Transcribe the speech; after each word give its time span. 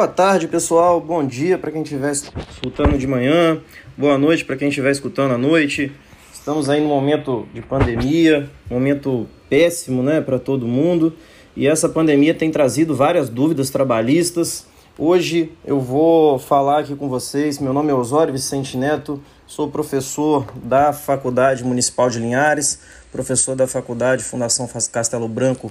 Boa 0.00 0.08
tarde, 0.08 0.48
pessoal. 0.48 0.98
Bom 0.98 1.26
dia 1.26 1.58
para 1.58 1.70
quem 1.70 1.82
estiver 1.82 2.10
escutando 2.10 2.96
de 2.96 3.06
manhã. 3.06 3.60
Boa 3.98 4.16
noite 4.16 4.46
para 4.46 4.56
quem 4.56 4.68
estiver 4.68 4.90
escutando 4.90 5.34
à 5.34 5.36
noite. 5.36 5.92
Estamos 6.32 6.70
aí 6.70 6.80
no 6.80 6.88
momento 6.88 7.46
de 7.52 7.60
pandemia, 7.60 8.48
momento 8.70 9.28
péssimo, 9.50 10.02
né, 10.02 10.22
para 10.22 10.38
todo 10.38 10.66
mundo. 10.66 11.12
E 11.54 11.68
essa 11.68 11.86
pandemia 11.86 12.32
tem 12.32 12.50
trazido 12.50 12.96
várias 12.96 13.28
dúvidas 13.28 13.68
trabalhistas. 13.68 14.66
Hoje 14.98 15.52
eu 15.66 15.78
vou 15.78 16.38
falar 16.38 16.78
aqui 16.78 16.96
com 16.96 17.06
vocês. 17.06 17.58
Meu 17.58 17.74
nome 17.74 17.90
é 17.90 17.94
Osório 17.94 18.32
Vicente 18.32 18.78
Neto, 18.78 19.22
sou 19.46 19.68
professor 19.68 20.46
da 20.64 20.94
Faculdade 20.94 21.62
Municipal 21.62 22.08
de 22.08 22.20
Linhares, 22.20 22.80
professor 23.12 23.54
da 23.54 23.66
Faculdade 23.66 24.24
Fundação 24.24 24.66
Castelo 24.90 25.28
Branco 25.28 25.70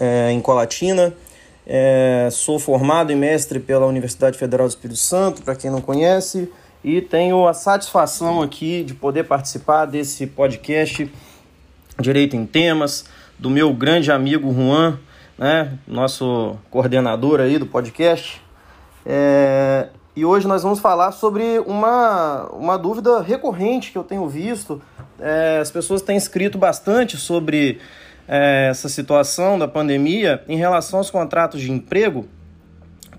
é, 0.00 0.32
em 0.32 0.40
Colatina 0.40 1.14
é, 1.66 2.28
sou 2.30 2.58
formado 2.58 3.12
em 3.12 3.16
mestre 3.16 3.58
pela 3.58 3.86
Universidade 3.86 4.38
Federal 4.38 4.66
do 4.66 4.70
Espírito 4.70 4.98
Santo, 4.98 5.42
para 5.42 5.56
quem 5.56 5.70
não 5.70 5.80
conhece, 5.80 6.50
e 6.84 7.00
tenho 7.00 7.48
a 7.48 7.52
satisfação 7.52 8.40
aqui 8.40 8.84
de 8.84 8.94
poder 8.94 9.24
participar 9.24 9.86
desse 9.86 10.26
podcast 10.26 11.10
Direito 11.98 12.36
em 12.36 12.46
Temas, 12.46 13.06
do 13.38 13.50
meu 13.50 13.72
grande 13.74 14.12
amigo 14.12 14.52
Juan, 14.52 14.98
né, 15.36 15.76
nosso 15.86 16.56
coordenador 16.70 17.40
aí 17.40 17.58
do 17.58 17.66
podcast. 17.66 18.40
É, 19.04 19.88
e 20.14 20.24
hoje 20.24 20.46
nós 20.46 20.62
vamos 20.62 20.78
falar 20.78 21.12
sobre 21.12 21.58
uma, 21.66 22.48
uma 22.52 22.78
dúvida 22.78 23.20
recorrente 23.20 23.90
que 23.90 23.98
eu 23.98 24.04
tenho 24.04 24.28
visto. 24.28 24.80
É, 25.18 25.58
as 25.60 25.70
pessoas 25.70 26.00
têm 26.00 26.16
escrito 26.16 26.56
bastante 26.56 27.16
sobre 27.16 27.80
é, 28.28 28.68
essa 28.70 28.88
situação 28.88 29.58
da 29.58 29.68
pandemia 29.68 30.42
em 30.48 30.56
relação 30.56 30.98
aos 30.98 31.10
contratos 31.10 31.60
de 31.60 31.70
emprego, 31.70 32.26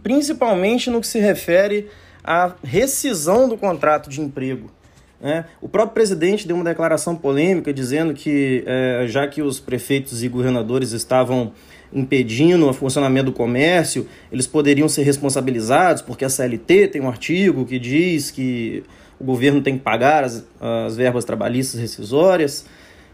principalmente 0.04 0.90
no 0.90 1.02
que 1.02 1.08
se 1.08 1.20
refere 1.20 1.88
à 2.24 2.54
rescisão 2.64 3.48
do 3.48 3.58
contrato 3.58 4.10
de 4.10 4.22
emprego. 4.22 4.72
Né? 5.20 5.46
O 5.62 5.68
próprio 5.68 5.94
presidente 5.94 6.48
deu 6.48 6.56
uma 6.56 6.66
declaração 6.66 7.16
polêmica 7.16 7.74
dizendo 7.74 8.14
que, 8.14 8.64
é, 8.68 9.06
já 9.08 9.28
que 9.28 9.42
os 9.42 9.60
prefeitos 9.60 10.24
e 10.24 10.28
governadores 10.28 10.92
estavam 10.92 11.54
impedindo 11.92 12.70
o 12.70 12.74
funcionamento 12.74 13.28
do 13.28 13.32
comércio, 13.32 14.08
eles 14.32 14.46
poderiam 14.46 14.90
ser 14.90 15.04
responsabilizados, 15.04 16.02
porque 16.02 16.26
a 16.26 16.30
CLT 16.30 16.90
tem 16.90 17.02
um 17.02 17.08
artigo 17.08 17.66
que 17.66 17.80
diz 17.80 18.30
que 18.30 18.84
o 19.20 19.24
governo 19.24 19.62
tem 19.62 19.78
que 19.78 19.84
pagar 19.84 20.24
as, 20.24 20.46
as 20.60 20.96
verbas 20.96 21.26
trabalhistas 21.26 21.80
rescisórias. 21.80 22.66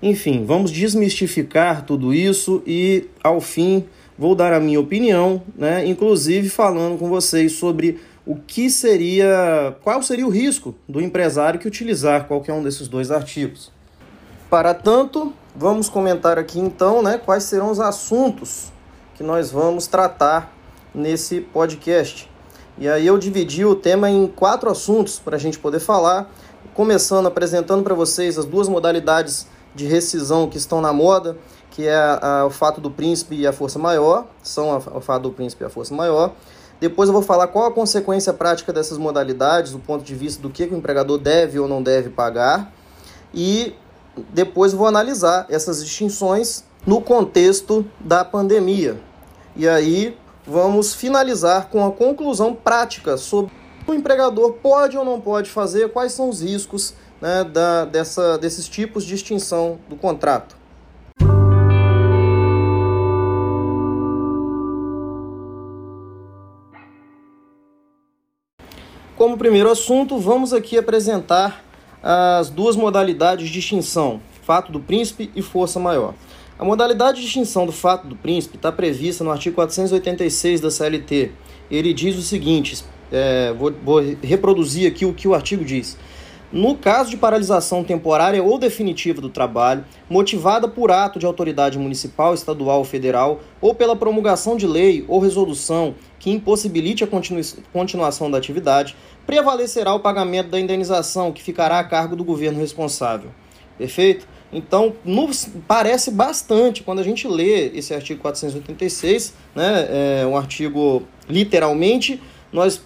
Enfim, 0.05 0.43
vamos 0.43 0.69
desmistificar 0.69 1.85
tudo 1.85 2.13
isso 2.13 2.61
e, 2.67 3.07
ao 3.23 3.39
fim, 3.39 3.85
vou 4.17 4.35
dar 4.35 4.51
a 4.51 4.59
minha 4.59 4.77
opinião, 4.77 5.41
né? 5.55 5.87
inclusive 5.87 6.49
falando 6.49 6.99
com 6.99 7.07
vocês 7.07 7.53
sobre 7.53 8.01
o 8.25 8.35
que 8.35 8.69
seria, 8.69 9.73
qual 9.81 10.03
seria 10.03 10.27
o 10.27 10.29
risco 10.29 10.75
do 10.89 10.99
empresário 10.99 11.57
que 11.57 11.69
utilizar 11.69 12.27
qualquer 12.27 12.51
um 12.51 12.61
desses 12.61 12.89
dois 12.89 13.11
artigos. 13.11 13.71
Para 14.49 14.73
tanto, 14.73 15.31
vamos 15.55 15.87
comentar 15.87 16.37
aqui 16.37 16.59
então 16.59 17.01
né, 17.01 17.17
quais 17.17 17.45
serão 17.45 17.71
os 17.71 17.79
assuntos 17.79 18.73
que 19.15 19.23
nós 19.23 19.51
vamos 19.51 19.87
tratar 19.87 20.53
nesse 20.93 21.39
podcast. 21.39 22.29
E 22.77 22.89
aí 22.89 23.07
eu 23.07 23.17
dividi 23.17 23.63
o 23.63 23.73
tema 23.73 24.09
em 24.09 24.27
quatro 24.27 24.69
assuntos 24.69 25.17
para 25.17 25.37
a 25.37 25.39
gente 25.39 25.57
poder 25.57 25.79
falar, 25.79 26.29
começando 26.73 27.25
apresentando 27.25 27.83
para 27.83 27.95
vocês 27.95 28.37
as 28.37 28.43
duas 28.43 28.67
modalidades 28.67 29.47
de 29.75 29.85
rescisão 29.85 30.47
que 30.47 30.57
estão 30.57 30.81
na 30.81 30.93
moda, 30.93 31.37
que 31.71 31.87
é 31.87 31.95
a, 31.95 32.45
o 32.45 32.49
fato 32.49 32.79
do 32.79 32.91
príncipe 32.91 33.35
e 33.35 33.47
a 33.47 33.53
força 33.53 33.79
maior, 33.79 34.27
são 34.41 34.71
a, 34.71 34.77
o 34.77 35.01
fato 35.01 35.23
do 35.23 35.31
príncipe 35.31 35.63
e 35.63 35.67
a 35.67 35.69
força 35.69 35.93
maior. 35.93 36.33
Depois 36.79 37.07
eu 37.07 37.13
vou 37.13 37.21
falar 37.23 37.47
qual 37.47 37.65
a 37.65 37.71
consequência 37.71 38.33
prática 38.33 38.73
dessas 38.73 38.97
modalidades, 38.97 39.71
do 39.71 39.79
ponto 39.79 40.03
de 40.03 40.13
vista 40.13 40.41
do 40.41 40.49
que, 40.49 40.67
que 40.67 40.73
o 40.73 40.77
empregador 40.77 41.17
deve 41.17 41.57
ou 41.59 41.67
não 41.67 41.81
deve 41.81 42.09
pagar. 42.09 42.73
E 43.33 43.73
depois 44.29 44.73
vou 44.73 44.85
analisar 44.85 45.45
essas 45.49 45.83
distinções 45.83 46.63
no 46.85 47.01
contexto 47.01 47.85
da 47.99 48.23
pandemia. 48.23 48.99
E 49.55 49.67
aí 49.67 50.17
vamos 50.45 50.93
finalizar 50.93 51.69
com 51.69 51.85
a 51.85 51.91
conclusão 51.91 52.53
prática 52.53 53.17
sobre 53.17 53.51
o 53.87 53.93
empregador 53.93 54.53
pode 54.53 54.97
ou 54.97 55.03
não 55.03 55.19
pode 55.19 55.49
fazer, 55.49 55.91
quais 55.91 56.13
são 56.13 56.29
os 56.29 56.41
riscos 56.41 56.93
né, 57.23 57.41
da, 57.45 57.85
dessa, 57.85 58.37
desses 58.37 58.67
tipos 58.67 59.05
de 59.05 59.15
extinção 59.15 59.79
do 59.87 59.95
contrato. 59.95 60.57
Como 69.15 69.37
primeiro 69.37 69.71
assunto, 69.71 70.19
vamos 70.19 70.51
aqui 70.51 70.77
apresentar 70.77 71.63
as 72.03 72.49
duas 72.49 72.75
modalidades 72.75 73.47
de 73.47 73.59
extinção, 73.59 74.19
fato 74.41 74.69
do 74.69 74.81
príncipe 74.81 75.31
e 75.33 75.41
força 75.41 75.79
maior. 75.79 76.13
A 76.59 76.65
modalidade 76.65 77.21
de 77.21 77.27
extinção 77.27 77.65
do 77.65 77.71
fato 77.71 78.05
do 78.05 78.17
príncipe 78.17 78.57
está 78.57 78.69
prevista 78.69 79.23
no 79.23 79.31
artigo 79.31 79.55
486 79.55 80.59
da 80.59 80.69
CLT. 80.69 81.31
Ele 81.71 81.93
diz 81.93 82.17
o 82.17 82.21
seguinte: 82.21 82.83
é, 83.09 83.53
vou, 83.53 83.71
vou 83.71 84.01
reproduzir 84.21 84.91
aqui 84.91 85.05
o 85.05 85.13
que 85.13 85.25
o 85.25 85.33
artigo 85.33 85.63
diz 85.63 85.97
no 86.53 86.77
caso 86.77 87.09
de 87.09 87.17
paralisação 87.17 87.83
temporária 87.83 88.43
ou 88.43 88.59
definitiva 88.59 89.19
do 89.19 89.27
trabalho, 89.27 89.83
motivada 90.07 90.67
por 90.67 90.91
ato 90.91 91.17
de 91.17 91.25
autoridade 91.25 91.79
municipal, 91.79 92.35
estadual 92.35 92.77
ou 92.77 92.85
federal, 92.85 93.41
ou 93.59 93.73
pela 93.73 93.95
promulgação 93.95 94.55
de 94.55 94.67
lei 94.67 95.03
ou 95.07 95.19
resolução 95.19 95.95
que 96.19 96.29
impossibilite 96.29 97.03
a 97.03 97.07
continuação 97.73 98.29
da 98.29 98.37
atividade, 98.37 98.95
prevalecerá 99.25 99.95
o 99.95 99.99
pagamento 99.99 100.49
da 100.49 100.59
indenização, 100.59 101.31
que 101.31 101.41
ficará 101.41 101.79
a 101.79 101.83
cargo 101.83 102.15
do 102.15 102.23
governo 102.23 102.59
responsável. 102.59 103.31
Perfeito? 103.75 104.27
Então, 104.51 104.93
nos 105.03 105.49
parece 105.67 106.11
bastante 106.11 106.83
quando 106.83 106.99
a 106.99 107.03
gente 107.03 107.27
lê 107.27 107.69
esse 107.69 107.95
artigo 107.95 108.21
486, 108.21 109.33
né, 109.55 110.21
é 110.21 110.27
um 110.27 110.37
artigo 110.37 111.01
literalmente, 111.27 112.21
nós 112.51 112.79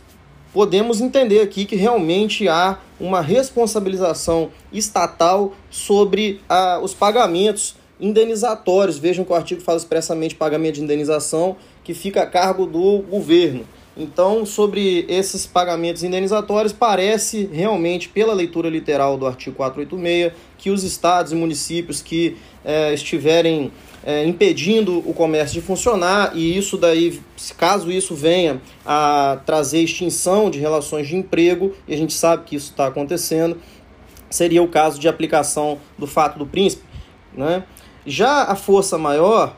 podemos 0.53 1.01
entender 1.01 1.41
aqui 1.41 1.65
que 1.65 1.75
realmente 1.75 2.47
há 2.47 2.79
uma 2.99 3.21
responsabilização 3.21 4.49
estatal 4.71 5.53
sobre 5.69 6.41
ah, 6.49 6.79
os 6.81 6.93
pagamentos 6.93 7.75
indenizatórios. 7.99 8.97
Vejam 8.97 9.23
que 9.25 9.31
o 9.31 9.35
artigo 9.35 9.61
fala 9.61 9.77
expressamente 9.77 10.35
pagamento 10.35 10.75
de 10.75 10.81
indenização 10.81 11.55
que 11.83 11.93
fica 11.93 12.23
a 12.23 12.25
cargo 12.25 12.65
do 12.65 12.99
governo. 13.09 13.65
Então, 13.99 14.45
sobre 14.45 15.05
esses 15.09 15.47
pagamentos 15.47 16.03
indenizatórios, 16.03 16.71
parece 16.71 17.49
realmente, 17.51 18.07
pela 18.07 18.31
leitura 18.31 18.69
literal 18.69 19.17
do 19.17 19.25
artigo 19.25 19.55
486, 19.55 20.33
que 20.55 20.69
os 20.69 20.83
estados 20.83 21.31
e 21.31 21.35
municípios 21.35 21.99
que 21.99 22.37
eh, 22.63 22.93
estiverem 22.93 23.71
é, 24.07 24.23
impedindo 24.23 24.99
o 24.99 25.13
comércio 25.13 25.59
de 25.59 25.67
funcionar 25.67 26.31
e 26.33 26.57
isso 26.57 26.77
daí, 26.77 27.21
caso 27.57 27.91
isso 27.91 28.15
venha 28.15 28.61
a 28.85 29.39
trazer 29.45 29.81
extinção 29.81 30.49
de 30.49 30.59
relações 30.59 31.09
de 31.09 31.17
emprego, 31.17 31.73
e 31.85 31.93
a 31.93 31.97
gente 31.97 32.13
sabe 32.13 32.45
que 32.45 32.55
isso 32.55 32.71
está 32.71 32.87
acontecendo, 32.87 33.57
seria 34.29 34.63
o 34.63 34.69
caso 34.69 34.97
de 34.97 35.09
aplicação 35.09 35.77
do 35.97 36.07
fato 36.07 36.39
do 36.39 36.45
príncipe. 36.45 36.85
Né? 37.33 37.65
Já 38.05 38.43
a 38.43 38.55
força 38.55 38.97
maior, 38.97 39.57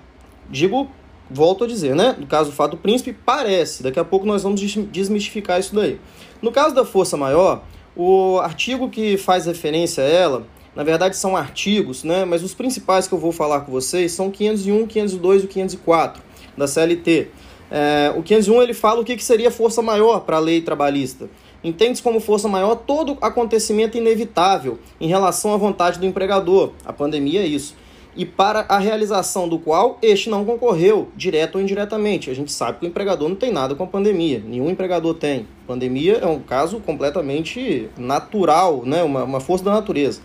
digo, 0.49 0.89
volto 1.29 1.65
a 1.65 1.67
dizer, 1.67 1.95
né? 1.95 2.15
No 2.17 2.25
caso 2.25 2.49
do 2.49 2.55
fato 2.55 2.71
do 2.71 2.77
príncipe, 2.77 3.13
parece. 3.13 3.83
Daqui 3.83 3.99
a 3.99 4.03
pouco 4.03 4.25
nós 4.25 4.41
vamos 4.41 4.59
desmistificar 4.59 5.59
isso 5.59 5.75
daí. 5.75 6.01
No 6.41 6.51
caso 6.51 6.73
da 6.73 6.83
força 6.83 7.15
maior, 7.15 7.63
o 7.95 8.39
artigo 8.39 8.89
que 8.89 9.15
faz 9.15 9.45
referência 9.45 10.03
a 10.03 10.07
ela 10.07 10.47
na 10.75 10.83
verdade 10.83 11.15
são 11.17 11.35
artigos, 11.35 12.03
né? 12.03 12.25
mas 12.25 12.43
os 12.43 12.53
principais 12.53 13.07
que 13.07 13.13
eu 13.13 13.19
vou 13.19 13.31
falar 13.31 13.61
com 13.61 13.71
vocês 13.71 14.11
são 14.11 14.29
501, 14.29 14.87
502 14.87 15.43
e 15.43 15.47
504 15.47 16.21
da 16.57 16.67
CLT. 16.67 17.27
É, 17.71 18.13
o 18.15 18.23
501 18.23 18.61
ele 18.61 18.73
fala 18.73 19.01
o 19.01 19.03
que, 19.03 19.15
que 19.15 19.23
seria 19.23 19.51
força 19.51 19.81
maior 19.81 20.21
para 20.21 20.37
a 20.37 20.39
lei 20.39 20.61
trabalhista. 20.61 21.29
Entende-se 21.63 22.01
como 22.01 22.19
força 22.19 22.47
maior 22.47 22.75
todo 22.75 23.17
acontecimento 23.21 23.97
inevitável 23.97 24.79
em 24.99 25.07
relação 25.07 25.53
à 25.53 25.57
vontade 25.57 25.99
do 25.99 26.05
empregador. 26.05 26.71
A 26.85 26.93
pandemia 26.93 27.41
é 27.41 27.45
isso. 27.45 27.75
E 28.15 28.25
para 28.25 28.65
a 28.67 28.79
realização 28.79 29.47
do 29.47 29.59
qual 29.59 29.97
este 30.01 30.29
não 30.29 30.43
concorreu, 30.43 31.09
direto 31.15 31.55
ou 31.55 31.61
indiretamente. 31.61 32.29
A 32.29 32.33
gente 32.33 32.51
sabe 32.51 32.79
que 32.79 32.85
o 32.85 32.89
empregador 32.89 33.29
não 33.29 33.35
tem 33.35 33.51
nada 33.51 33.75
com 33.75 33.83
a 33.83 33.87
pandemia. 33.87 34.41
Nenhum 34.45 34.69
empregador 34.69 35.13
tem. 35.13 35.47
Pandemia 35.67 36.15
é 36.15 36.25
um 36.25 36.39
caso 36.39 36.79
completamente 36.79 37.89
natural, 37.97 38.83
né? 38.85 39.03
uma, 39.03 39.23
uma 39.23 39.39
força 39.39 39.63
da 39.63 39.71
natureza. 39.71 40.21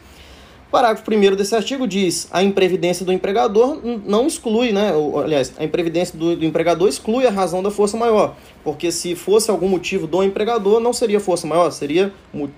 Parágrafo 0.70 1.08
1 1.08 1.37
desse 1.37 1.55
artigo 1.55 1.87
diz: 1.87 2.28
a 2.32 2.43
imprevidência 2.43 3.06
do 3.06 3.12
empregador 3.12 3.78
não 4.05 4.26
exclui, 4.26 4.72
né? 4.72 4.93
aliás, 5.22 5.52
a 5.56 5.64
imprevidência 5.64 6.19
do, 6.19 6.37
do, 6.37 6.44
empregador 6.44 6.88
exclui 6.88 7.26
a 7.26 7.31
razão 7.31 7.62
da 7.62 7.70
força 7.70 7.96
maior, 7.96 8.34
porque 8.62 8.90
se 8.90 9.14
fosse 9.14 9.50
algum 9.50 9.69
motivo 9.69 10.06
do 10.06 10.22
empregador, 10.22 10.81
não 10.81 10.93
seria 10.93 11.20
força 11.20 11.46
maior, 11.46 11.70
seria 11.70 12.12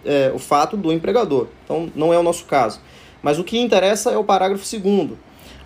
é, 0.04 0.32
o 0.34 0.38
fato 0.38 0.76
do 0.76 0.92
empregador. 0.92 1.48
Então, 1.64 1.90
não 1.94 2.12
é 2.12 2.18
o 2.18 2.22
nosso 2.22 2.44
caso. 2.46 2.80
Mas 3.22 3.38
o 3.38 3.44
que 3.44 3.58
interessa 3.58 4.10
é 4.10 4.16
o 4.16 4.24
parágrafo 4.24 4.64
2. 4.64 5.10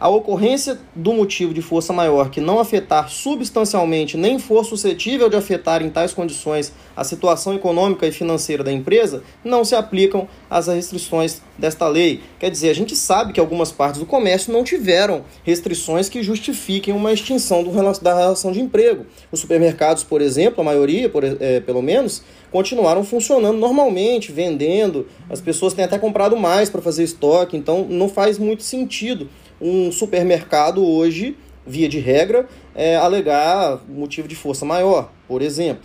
A 0.01 0.09
ocorrência 0.09 0.79
do 0.97 1.13
motivo 1.13 1.53
de 1.53 1.61
força 1.61 1.93
maior 1.93 2.31
que 2.31 2.41
não 2.41 2.59
afetar 2.59 3.11
substancialmente 3.11 4.17
nem 4.17 4.39
for 4.39 4.65
suscetível 4.65 5.29
de 5.29 5.37
afetar 5.37 5.83
em 5.83 5.91
tais 5.91 6.15
condições 6.15 6.73
a 6.97 7.05
situação 7.05 7.55
econômica 7.55 8.07
e 8.07 8.13
financeira 8.13 8.65
da 8.65 8.73
empresa, 8.73 9.23
não 9.45 9.65
se 9.65 9.75
aplicam 9.75 10.27
as 10.49 10.69
restrições 10.69 11.43
desta 11.59 11.87
lei. 11.87 12.23
Quer 12.39 12.51
dizer, 12.51 12.71
a 12.71 12.75
gente 12.75 12.97
sabe 12.97 13.33
que 13.35 13.41
algumas 13.41 13.71
partes 13.71 14.01
do 14.01 14.07
comércio 14.07 14.53
não 14.53 14.65
tiveram 14.65 15.25
restrições 15.45 16.09
que 16.09 16.23
justifiquem 16.23 16.95
uma 16.95 17.13
extinção 17.13 17.63
do, 17.63 17.71
da 18.01 18.17
relação 18.17 18.53
de 18.53 18.61
emprego. 18.61 19.05
Os 19.31 19.41
supermercados, 19.41 20.03
por 20.03 20.23
exemplo, 20.23 20.63
a 20.63 20.65
maioria, 20.65 21.09
por, 21.09 21.23
é, 21.25 21.61
pelo 21.61 21.83
menos, 21.83 22.23
continuaram 22.51 23.05
funcionando 23.05 23.59
normalmente, 23.59 24.33
vendendo. 24.33 25.07
As 25.29 25.41
pessoas 25.41 25.75
têm 25.75 25.85
até 25.85 25.99
comprado 25.99 26.37
mais 26.37 26.71
para 26.71 26.81
fazer 26.81 27.05
estoque, 27.05 27.57
então 27.57 27.87
não 27.89 28.09
faz 28.09 28.39
muito 28.39 28.63
sentido 28.63 29.29
um 29.61 29.93
supermercado 29.93 30.85
hoje, 30.85 31.37
via 31.67 31.89
de 31.89 31.99
regra, 31.99 32.49
é, 32.75 32.97
alegar 32.97 33.81
motivo 33.89 34.27
de 34.27 34.35
força 34.35 34.65
maior, 34.65 35.11
por 35.29 35.43
exemplo. 35.43 35.83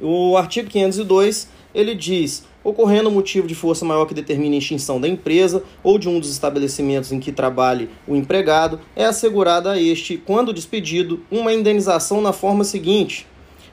O 0.00 0.36
artigo 0.36 0.68
502 0.68 1.48
ele 1.74 1.94
diz: 1.94 2.44
ocorrendo 2.62 3.10
motivo 3.10 3.46
de 3.46 3.54
força 3.54 3.84
maior 3.84 4.06
que 4.06 4.14
determine 4.14 4.56
a 4.56 4.58
extinção 4.58 5.00
da 5.00 5.08
empresa 5.08 5.62
ou 5.82 5.98
de 5.98 6.08
um 6.08 6.18
dos 6.18 6.30
estabelecimentos 6.30 7.12
em 7.12 7.20
que 7.20 7.32
trabalhe 7.32 7.88
o 8.06 8.16
empregado, 8.16 8.80
é 8.94 9.04
assegurada 9.04 9.72
a 9.72 9.80
este, 9.80 10.16
quando 10.16 10.52
despedido, 10.52 11.24
uma 11.30 11.52
indenização 11.52 12.20
na 12.20 12.32
forma 12.32 12.64
seguinte. 12.64 13.26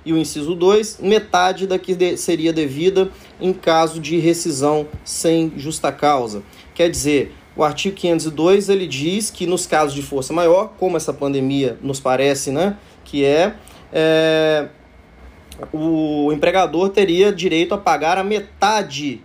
E 0.06 0.14
o 0.14 0.18
inciso 0.18 0.56
2, 0.56 1.00
metade 1.02 1.68
da 1.68 1.78
que 1.78 2.16
seria 2.16 2.54
devida 2.54 3.12
em 3.42 3.52
caso 3.52 4.00
de 4.00 4.18
rescisão 4.20 4.88
sem 5.04 5.52
justa 5.58 5.92
causa. 5.92 6.44
Quer 6.74 6.90
dizer, 6.90 7.34
o 7.58 7.64
artigo 7.64 7.96
502 7.96 8.70
ele 8.70 8.88
diz 8.88 9.32
que 9.32 9.48
nos 9.48 9.66
casos 9.66 9.94
de 9.94 10.02
força 10.02 10.32
maior, 10.32 10.74
como 10.78 10.96
essa 10.96 11.12
pandemia 11.12 11.78
nos 11.82 12.00
parece, 12.00 12.52
né, 12.52 12.78
que 13.04 13.26
é, 13.26 13.54
é 13.92 14.68
o 15.74 16.32
empregador 16.32 16.90
teria 16.90 17.34
direito 17.34 17.74
a 17.74 17.78
pagar 17.80 18.18
a 18.20 18.24
metade, 18.24 19.22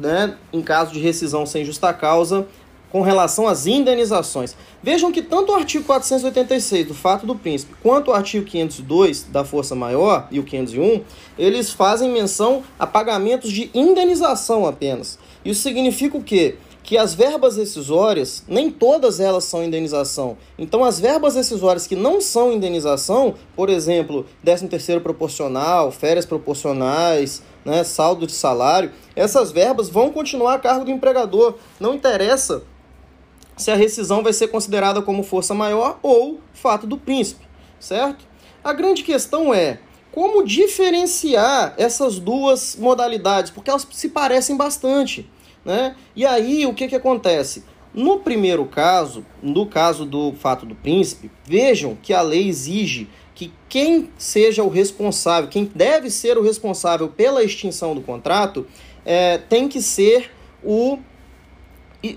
né, 0.00 0.34
em 0.50 0.62
caso 0.62 0.92
de 0.92 1.00
rescisão 1.00 1.44
sem 1.44 1.64
justa 1.66 1.92
causa, 1.92 2.46
com 2.90 3.02
relação 3.02 3.46
às 3.46 3.66
indenizações. 3.66 4.56
Vejam 4.82 5.12
que 5.12 5.20
tanto 5.20 5.52
o 5.52 5.54
artigo 5.54 5.84
486 5.84 6.86
do 6.86 6.94
Fato 6.94 7.26
do 7.26 7.34
Príncipe 7.34 7.74
quanto 7.82 8.10
o 8.10 8.14
artigo 8.14 8.46
502 8.46 9.24
da 9.24 9.44
Força 9.44 9.74
Maior 9.74 10.28
e 10.30 10.38
o 10.38 10.44
501, 10.44 11.02
eles 11.38 11.70
fazem 11.70 12.10
menção 12.10 12.62
a 12.78 12.86
pagamentos 12.86 13.52
de 13.52 13.70
indenização 13.74 14.64
apenas. 14.66 15.18
Isso 15.44 15.60
significa 15.60 16.16
o 16.16 16.22
quê? 16.22 16.56
Que 16.86 16.96
as 16.96 17.14
verbas 17.14 17.56
rescisórias, 17.56 18.44
nem 18.46 18.70
todas 18.70 19.18
elas 19.18 19.42
são 19.42 19.64
indenização. 19.64 20.38
Então, 20.56 20.84
as 20.84 21.00
verbas 21.00 21.34
rescisórias 21.34 21.84
que 21.84 21.96
não 21.96 22.20
são 22.20 22.52
indenização, 22.52 23.34
por 23.56 23.68
exemplo, 23.68 24.24
13º 24.44 25.00
proporcional, 25.00 25.90
férias 25.90 26.24
proporcionais, 26.24 27.42
né, 27.64 27.82
saldo 27.82 28.24
de 28.24 28.32
salário, 28.32 28.92
essas 29.16 29.50
verbas 29.50 29.88
vão 29.88 30.10
continuar 30.10 30.54
a 30.54 30.58
cargo 30.60 30.84
do 30.84 30.92
empregador. 30.92 31.56
Não 31.80 31.92
interessa 31.92 32.62
se 33.56 33.72
a 33.72 33.74
rescisão 33.74 34.22
vai 34.22 34.32
ser 34.32 34.46
considerada 34.46 35.02
como 35.02 35.24
força 35.24 35.52
maior 35.52 35.98
ou 36.04 36.38
fato 36.54 36.86
do 36.86 36.96
príncipe, 36.96 37.48
certo? 37.80 38.24
A 38.62 38.72
grande 38.72 39.02
questão 39.02 39.52
é 39.52 39.80
como 40.12 40.44
diferenciar 40.44 41.74
essas 41.76 42.20
duas 42.20 42.76
modalidades, 42.76 43.50
porque 43.50 43.70
elas 43.70 43.84
se 43.90 44.08
parecem 44.08 44.56
bastante. 44.56 45.28
Né? 45.66 45.96
E 46.14 46.24
aí 46.24 46.64
o 46.64 46.72
que, 46.72 46.86
que 46.86 46.94
acontece? 46.94 47.64
No 47.92 48.20
primeiro 48.20 48.64
caso, 48.66 49.26
no 49.42 49.66
caso 49.66 50.06
do 50.06 50.32
fato 50.34 50.64
do 50.64 50.76
príncipe, 50.76 51.28
vejam 51.44 51.98
que 52.00 52.12
a 52.12 52.22
lei 52.22 52.46
exige 52.46 53.08
que 53.34 53.52
quem 53.68 54.08
seja 54.16 54.62
o 54.62 54.68
responsável, 54.68 55.50
quem 55.50 55.64
deve 55.74 56.08
ser 56.08 56.38
o 56.38 56.42
responsável 56.42 57.08
pela 57.08 57.42
extinção 57.42 57.96
do 57.96 58.00
contrato, 58.00 58.64
é, 59.04 59.38
tem 59.38 59.68
que 59.68 59.82
ser 59.82 60.30
o 60.62 60.98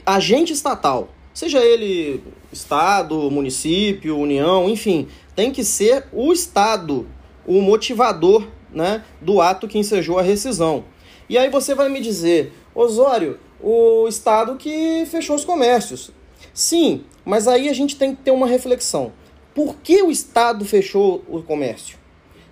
agente 0.06 0.54
estatal. 0.54 1.10
Seja 1.34 1.60
ele 1.60 2.22
Estado, 2.52 3.32
município, 3.32 4.18
União, 4.18 4.70
enfim, 4.70 5.08
tem 5.36 5.52
que 5.52 5.64
ser 5.64 6.06
o 6.14 6.32
Estado 6.32 7.08
o 7.48 7.62
motivador 7.62 8.48
né, 8.72 9.04
do 9.20 9.42
ato 9.42 9.68
que 9.68 9.80
ensejou 9.80 10.20
a 10.20 10.22
rescisão. 10.22 10.84
E 11.30 11.38
aí 11.38 11.50
você 11.50 11.76
vai 11.76 11.90
me 11.90 12.02
dizer, 12.02 12.52
Osório, 12.80 13.38
o 13.62 14.08
Estado 14.08 14.56
que 14.56 15.06
fechou 15.06 15.36
os 15.36 15.44
comércios. 15.44 16.12
Sim, 16.54 17.04
mas 17.26 17.48
aí 17.48 17.68
a 17.68 17.74
gente 17.74 17.98
tem 17.98 18.16
que 18.16 18.22
ter 18.22 18.32
uma 18.32 18.48
reflexão. 18.48 19.12
Por 19.54 19.76
que 19.84 20.02
o 20.02 20.10
Estado 20.10 20.64
fechou 20.64 21.24
o 21.28 21.42
comércio 21.42 21.98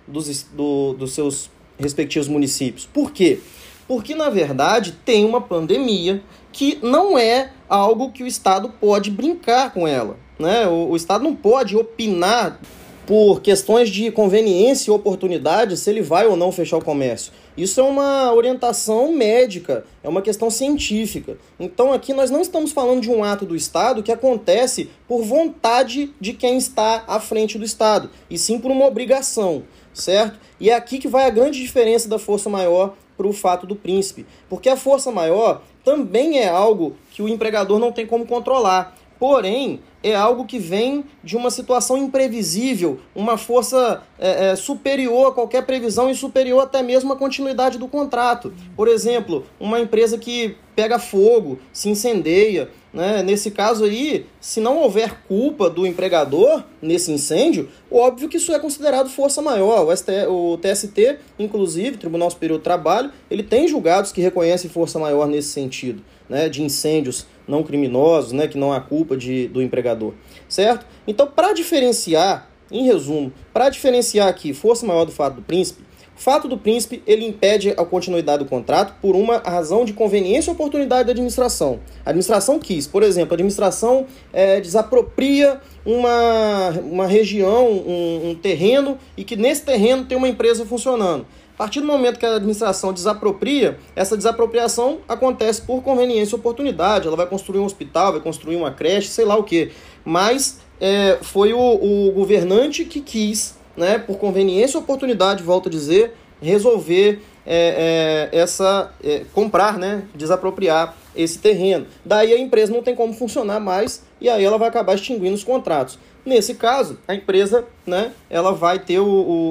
dos, 0.06 0.42
do, 0.42 0.92
dos 0.92 1.12
seus 1.12 1.50
respectivos 1.78 2.28
municípios? 2.28 2.86
Por 2.86 3.10
quê? 3.10 3.40
Porque, 3.86 4.14
na 4.14 4.28
verdade, 4.28 4.92
tem 5.02 5.24
uma 5.24 5.40
pandemia 5.40 6.22
que 6.52 6.78
não 6.82 7.18
é 7.18 7.52
algo 7.66 8.12
que 8.12 8.22
o 8.22 8.26
Estado 8.26 8.68
pode 8.78 9.10
brincar 9.10 9.72
com 9.72 9.88
ela. 9.88 10.18
Né? 10.38 10.66
O, 10.68 10.90
o 10.90 10.96
Estado 10.96 11.24
não 11.24 11.34
pode 11.34 11.74
opinar 11.74 12.60
por 13.08 13.40
questões 13.40 13.88
de 13.88 14.10
conveniência 14.10 14.90
e 14.90 14.94
oportunidade 14.94 15.78
se 15.78 15.88
ele 15.88 16.02
vai 16.02 16.26
ou 16.26 16.36
não 16.36 16.52
fechar 16.52 16.76
o 16.76 16.84
comércio. 16.84 17.32
Isso 17.56 17.80
é 17.80 17.82
uma 17.82 18.34
orientação 18.34 19.10
médica, 19.10 19.82
é 20.04 20.08
uma 20.10 20.20
questão 20.20 20.50
científica. 20.50 21.38
Então 21.58 21.90
aqui 21.90 22.12
nós 22.12 22.30
não 22.30 22.42
estamos 22.42 22.70
falando 22.70 23.00
de 23.00 23.10
um 23.10 23.24
ato 23.24 23.46
do 23.46 23.56
Estado 23.56 24.02
que 24.02 24.12
acontece 24.12 24.90
por 25.08 25.22
vontade 25.22 26.12
de 26.20 26.34
quem 26.34 26.58
está 26.58 27.02
à 27.08 27.18
frente 27.18 27.56
do 27.56 27.64
Estado, 27.64 28.10
e 28.28 28.36
sim 28.36 28.58
por 28.58 28.70
uma 28.70 28.84
obrigação, 28.84 29.62
certo? 29.94 30.38
E 30.60 30.68
é 30.68 30.74
aqui 30.74 30.98
que 30.98 31.08
vai 31.08 31.24
a 31.24 31.30
grande 31.30 31.58
diferença 31.58 32.10
da 32.10 32.18
força 32.18 32.50
maior 32.50 32.94
para 33.16 33.26
o 33.26 33.32
fato 33.32 33.66
do 33.66 33.74
príncipe, 33.74 34.26
porque 34.50 34.68
a 34.68 34.76
força 34.76 35.10
maior 35.10 35.62
também 35.82 36.40
é 36.40 36.48
algo 36.48 36.94
que 37.10 37.22
o 37.22 37.28
empregador 37.28 37.78
não 37.78 37.90
tem 37.90 38.06
como 38.06 38.26
controlar. 38.26 38.97
Porém, 39.18 39.80
é 40.02 40.14
algo 40.14 40.44
que 40.44 40.58
vem 40.58 41.04
de 41.24 41.36
uma 41.36 41.50
situação 41.50 41.96
imprevisível, 41.96 43.00
uma 43.14 43.36
força 43.36 44.02
é, 44.18 44.50
é, 44.50 44.56
superior 44.56 45.28
a 45.28 45.32
qualquer 45.32 45.66
previsão 45.66 46.08
e 46.08 46.14
superior 46.14 46.62
até 46.62 46.82
mesmo 46.82 47.12
à 47.12 47.16
continuidade 47.16 47.78
do 47.78 47.88
contrato. 47.88 48.52
Por 48.76 48.86
exemplo, 48.86 49.44
uma 49.58 49.80
empresa 49.80 50.16
que 50.16 50.56
pega 50.76 51.00
fogo, 51.00 51.58
se 51.72 51.88
incendeia. 51.88 52.70
Né? 52.92 53.22
Nesse 53.24 53.50
caso 53.50 53.84
aí, 53.84 54.26
se 54.40 54.60
não 54.60 54.78
houver 54.78 55.22
culpa 55.26 55.68
do 55.68 55.84
empregador 55.84 56.62
nesse 56.80 57.10
incêndio, 57.10 57.68
óbvio 57.90 58.28
que 58.28 58.36
isso 58.36 58.52
é 58.52 58.58
considerado 58.60 59.08
força 59.08 59.42
maior. 59.42 59.84
O, 59.84 59.96
ST, 59.96 60.10
o 60.28 60.56
TST, 60.58 61.18
inclusive, 61.38 61.96
Tribunal 61.96 62.30
Superior 62.30 62.58
do 62.58 62.62
Trabalho, 62.62 63.10
ele 63.28 63.42
tem 63.42 63.66
julgados 63.66 64.12
que 64.12 64.20
reconhecem 64.20 64.70
força 64.70 65.00
maior 65.00 65.26
nesse 65.26 65.48
sentido, 65.48 66.02
né? 66.28 66.48
de 66.48 66.62
incêndios 66.62 67.26
não 67.48 67.62
criminosos, 67.62 68.32
né, 68.32 68.46
que 68.46 68.58
não 68.58 68.72
há 68.72 68.80
culpa 68.80 69.16
de, 69.16 69.48
do 69.48 69.62
empregador, 69.62 70.12
certo? 70.48 70.86
Então, 71.06 71.26
para 71.26 71.52
diferenciar, 71.52 72.50
em 72.70 72.84
resumo, 72.84 73.32
para 73.52 73.70
diferenciar 73.70 74.28
aqui 74.28 74.52
força 74.52 74.86
maior 74.86 75.04
do 75.04 75.12
fato 75.12 75.36
do 75.36 75.42
príncipe, 75.42 75.88
o 76.18 76.20
fato 76.20 76.48
do 76.48 76.58
príncipe 76.58 77.00
ele 77.06 77.24
impede 77.24 77.70
a 77.70 77.84
continuidade 77.84 78.42
do 78.42 78.50
contrato 78.50 78.94
por 79.00 79.14
uma 79.14 79.38
razão 79.38 79.84
de 79.84 79.92
conveniência 79.92 80.50
e 80.50 80.52
oportunidade 80.52 81.04
da 81.04 81.12
administração. 81.12 81.78
A 82.04 82.10
administração 82.10 82.58
quis, 82.58 82.88
por 82.88 83.04
exemplo, 83.04 83.34
a 83.34 83.36
administração 83.36 84.04
é, 84.32 84.60
desapropria 84.60 85.60
uma, 85.86 86.70
uma 86.70 87.06
região, 87.06 87.70
um, 87.70 88.30
um 88.30 88.34
terreno, 88.34 88.98
e 89.16 89.22
que 89.22 89.36
nesse 89.36 89.62
terreno 89.62 90.06
tem 90.06 90.18
uma 90.18 90.28
empresa 90.28 90.66
funcionando. 90.66 91.24
A 91.58 91.64
partir 91.64 91.80
do 91.80 91.86
momento 91.88 92.20
que 92.20 92.24
a 92.24 92.36
administração 92.36 92.92
desapropria, 92.92 93.80
essa 93.96 94.16
desapropriação 94.16 95.00
acontece 95.08 95.60
por 95.60 95.82
conveniência 95.82 96.36
e 96.36 96.38
oportunidade. 96.38 97.08
Ela 97.08 97.16
vai 97.16 97.26
construir 97.26 97.58
um 97.58 97.64
hospital, 97.64 98.12
vai 98.12 98.20
construir 98.20 98.54
uma 98.54 98.70
creche, 98.70 99.08
sei 99.08 99.24
lá 99.24 99.36
o 99.36 99.42
que. 99.42 99.72
Mas 100.04 100.60
é, 100.80 101.18
foi 101.20 101.52
o, 101.52 101.58
o 101.58 102.12
governante 102.12 102.84
que 102.84 103.00
quis, 103.00 103.56
né, 103.76 103.98
por 103.98 104.18
conveniência 104.18 104.78
e 104.78 104.80
oportunidade, 104.80 105.42
volto 105.42 105.68
a 105.68 105.72
dizer, 105.72 106.14
resolver 106.40 107.24
é, 107.44 108.28
é, 108.32 108.38
essa 108.38 108.92
é, 109.02 109.24
comprar, 109.34 109.78
né, 109.78 110.04
desapropriar 110.14 110.96
esse 111.18 111.38
terreno. 111.38 111.86
Daí 112.04 112.32
a 112.32 112.38
empresa 112.38 112.72
não 112.72 112.82
tem 112.82 112.94
como 112.94 113.12
funcionar 113.12 113.58
mais 113.58 114.02
e 114.20 114.28
aí 114.28 114.44
ela 114.44 114.56
vai 114.56 114.68
acabar 114.68 114.94
extinguindo 114.94 115.34
os 115.34 115.42
contratos. 115.42 115.98
Nesse 116.24 116.54
caso, 116.54 116.98
a 117.08 117.14
empresa 117.14 117.64
né, 117.84 118.12
ela 118.30 118.52
vai 118.52 118.78
ter 118.78 119.00
o, 119.00 119.06
o, 119.06 119.48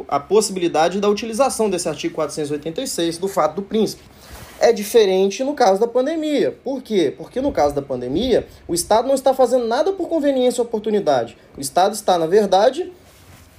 o, 0.00 0.04
a 0.06 0.20
possibilidade 0.20 1.00
da 1.00 1.08
utilização 1.08 1.70
desse 1.70 1.88
artigo 1.88 2.14
486 2.14 3.16
do 3.16 3.28
fato 3.28 3.56
do 3.56 3.62
príncipe. 3.62 4.02
É 4.58 4.72
diferente 4.72 5.42
no 5.42 5.54
caso 5.54 5.80
da 5.80 5.86
pandemia. 5.86 6.54
Por 6.62 6.82
quê? 6.82 7.14
Porque 7.16 7.40
no 7.40 7.50
caso 7.50 7.74
da 7.74 7.80
pandemia, 7.80 8.46
o 8.68 8.74
Estado 8.74 9.08
não 9.08 9.14
está 9.14 9.32
fazendo 9.32 9.66
nada 9.66 9.92
por 9.92 10.06
conveniência 10.06 10.60
ou 10.60 10.66
oportunidade. 10.66 11.38
O 11.56 11.60
Estado 11.60 11.94
está, 11.94 12.18
na 12.18 12.26
verdade, 12.26 12.92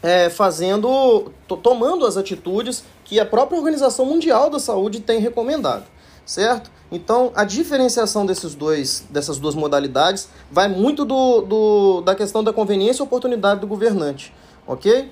é, 0.03 0.29
fazendo, 0.29 1.31
tomando 1.63 2.05
as 2.05 2.17
atitudes 2.17 2.83
que 3.03 3.19
a 3.19 3.25
própria 3.25 3.57
Organização 3.57 4.05
Mundial 4.05 4.50
da 4.51 4.60
Saúde 4.60 5.00
tem 5.00 5.19
recomendado 5.19 5.86
certo? 6.25 6.71
Então, 6.91 7.31
a 7.33 7.45
diferenciação 7.45 8.25
desses 8.25 8.53
dois, 8.53 9.05
dessas 9.10 9.38
duas 9.38 9.55
modalidades 9.55 10.27
vai 10.51 10.67
muito 10.67 11.05
do, 11.05 11.41
do, 11.41 12.01
da 12.01 12.13
questão 12.13 12.43
da 12.43 12.51
conveniência 12.51 13.01
e 13.01 13.05
oportunidade 13.05 13.62
do 13.62 13.67
governante, 13.67 14.33
ok? 14.67 15.10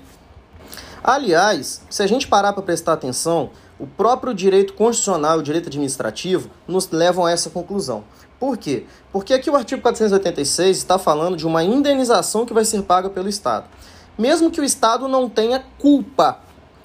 Aliás, 1.02 1.80
se 1.88 2.02
a 2.02 2.06
gente 2.06 2.28
parar 2.28 2.52
para 2.52 2.62
prestar 2.62 2.92
atenção, 2.92 3.50
o 3.78 3.86
próprio 3.86 4.34
direito 4.34 4.74
constitucional 4.74 5.38
e 5.38 5.40
o 5.40 5.42
direito 5.42 5.68
administrativo 5.68 6.50
nos 6.68 6.90
levam 6.90 7.24
a 7.24 7.30
essa 7.30 7.48
conclusão. 7.48 8.04
Por 8.38 8.58
quê? 8.58 8.84
Porque 9.10 9.32
aqui 9.32 9.48
o 9.48 9.56
artigo 9.56 9.80
486 9.80 10.76
está 10.76 10.98
falando 10.98 11.36
de 11.36 11.46
uma 11.46 11.64
indenização 11.64 12.44
que 12.44 12.52
vai 12.52 12.64
ser 12.64 12.82
paga 12.82 13.08
pelo 13.08 13.28
Estado. 13.28 13.66
Mesmo 14.18 14.50
que 14.50 14.60
o 14.60 14.64
Estado 14.64 15.08
não 15.08 15.30
tenha 15.30 15.64
culpa, 15.78 16.40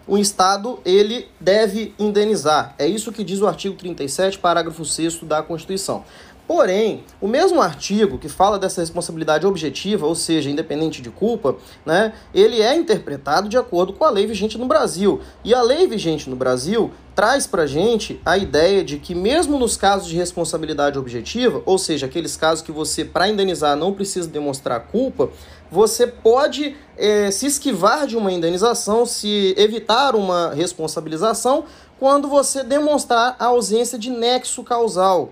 o 0.07 0.17
Estado 0.17 0.79
ele 0.85 1.27
deve 1.39 1.93
indenizar. 1.97 2.75
É 2.77 2.87
isso 2.87 3.11
que 3.11 3.23
diz 3.23 3.41
o 3.41 3.47
artigo 3.47 3.75
37, 3.75 4.37
parágrafo 4.39 4.85
6 4.85 5.21
da 5.23 5.41
Constituição. 5.41 6.03
Porém, 6.47 7.03
o 7.19 7.27
mesmo 7.27 7.59
artigo 7.59 8.19
que 8.19 8.29
fala 8.29 8.59
dessa 8.59 8.79
responsabilidade 8.79 9.47
objetiva, 9.47 10.05
ou 10.05 10.13
seja, 10.13 10.47
independente 10.47 11.01
de 11.01 11.09
culpa, 11.09 11.55
né, 11.83 12.13
ele 12.35 12.61
é 12.61 12.75
interpretado 12.75 13.49
de 13.49 13.57
acordo 13.57 13.93
com 13.93 14.03
a 14.03 14.11
lei 14.11 14.27
vigente 14.27 14.55
no 14.55 14.67
Brasil. 14.67 15.21
E 15.43 15.55
a 15.55 15.61
lei 15.63 15.87
vigente 15.87 16.29
no 16.29 16.35
Brasil 16.35 16.91
traz 17.15 17.47
para 17.47 17.65
gente 17.65 18.21
a 18.23 18.37
ideia 18.37 18.83
de 18.83 18.99
que 18.99 19.15
mesmo 19.15 19.57
nos 19.57 19.75
casos 19.75 20.07
de 20.07 20.17
responsabilidade 20.17 20.99
objetiva, 20.99 21.63
ou 21.65 21.79
seja, 21.79 22.05
aqueles 22.05 22.37
casos 22.37 22.63
que 22.63 22.71
você, 22.71 23.03
para 23.03 23.27
indenizar, 23.27 23.75
não 23.75 23.93
precisa 23.93 24.27
demonstrar 24.27 24.81
culpa, 24.81 25.29
você 25.71 26.07
pode 26.07 26.75
é, 26.97 27.31
se 27.31 27.45
esquivar 27.45 28.07
de 28.07 28.17
uma 28.17 28.31
indenização, 28.31 29.05
se 29.05 29.53
evitar 29.57 30.15
uma 30.15 30.53
responsabilização, 30.53 31.65
quando 31.99 32.27
você 32.27 32.63
demonstrar 32.63 33.35
a 33.39 33.45
ausência 33.45 33.97
de 33.97 34.09
nexo 34.09 34.63
causal. 34.63 35.29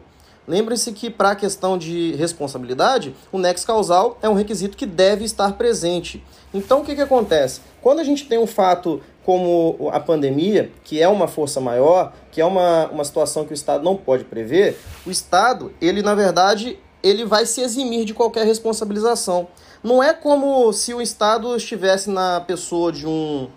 Lembre-se 0.48 0.92
que, 0.92 1.10
para 1.10 1.32
a 1.32 1.36
questão 1.36 1.78
de 1.78 2.14
responsabilidade, 2.16 3.16
o 3.32 3.38
nexo 3.38 3.66
causal 3.66 4.18
é 4.22 4.28
um 4.28 4.34
requisito 4.34 4.76
que 4.76 4.86
deve 4.86 5.24
estar 5.24 5.54
presente. 5.54 6.22
Então, 6.54 6.82
o 6.82 6.86
que, 6.86 6.96
que 6.96 7.02
acontece? 7.02 7.62
Quando 7.82 8.00
a 8.00 8.04
gente 8.04 8.28
tem 8.28 8.38
um 8.38 8.48
fato 8.48 9.02
como 9.26 9.90
a 9.94 10.02
pandemia, 10.02 10.70
que 10.84 11.02
é 11.02 11.08
uma 11.08 11.28
força 11.28 11.62
maior, 11.62 12.12
que 12.30 12.42
é 12.42 12.46
uma, 12.46 12.88
uma 12.88 13.06
situação 13.06 13.46
que 13.46 13.54
o 13.54 13.56
Estado 13.56 13.84
não 13.84 13.96
pode 13.96 14.26
prever, 14.26 14.78
o 15.06 15.12
Estado, 15.12 15.72
ele, 15.80 16.02
na 16.02 16.14
verdade, 16.14 16.78
ele 17.02 17.24
vai 17.24 17.46
se 17.46 17.62
eximir 17.62 18.04
de 18.04 18.14
qualquer 18.14 18.46
responsabilização. 18.46 19.48
Não 19.84 20.02
é 20.02 20.14
como 20.14 20.72
se 20.72 20.94
o 20.94 21.02
Estado 21.02 21.54
estivesse 21.58 22.10
na 22.10 22.40
pessoa 22.40 22.90
de 22.90 23.06
um 23.06 23.50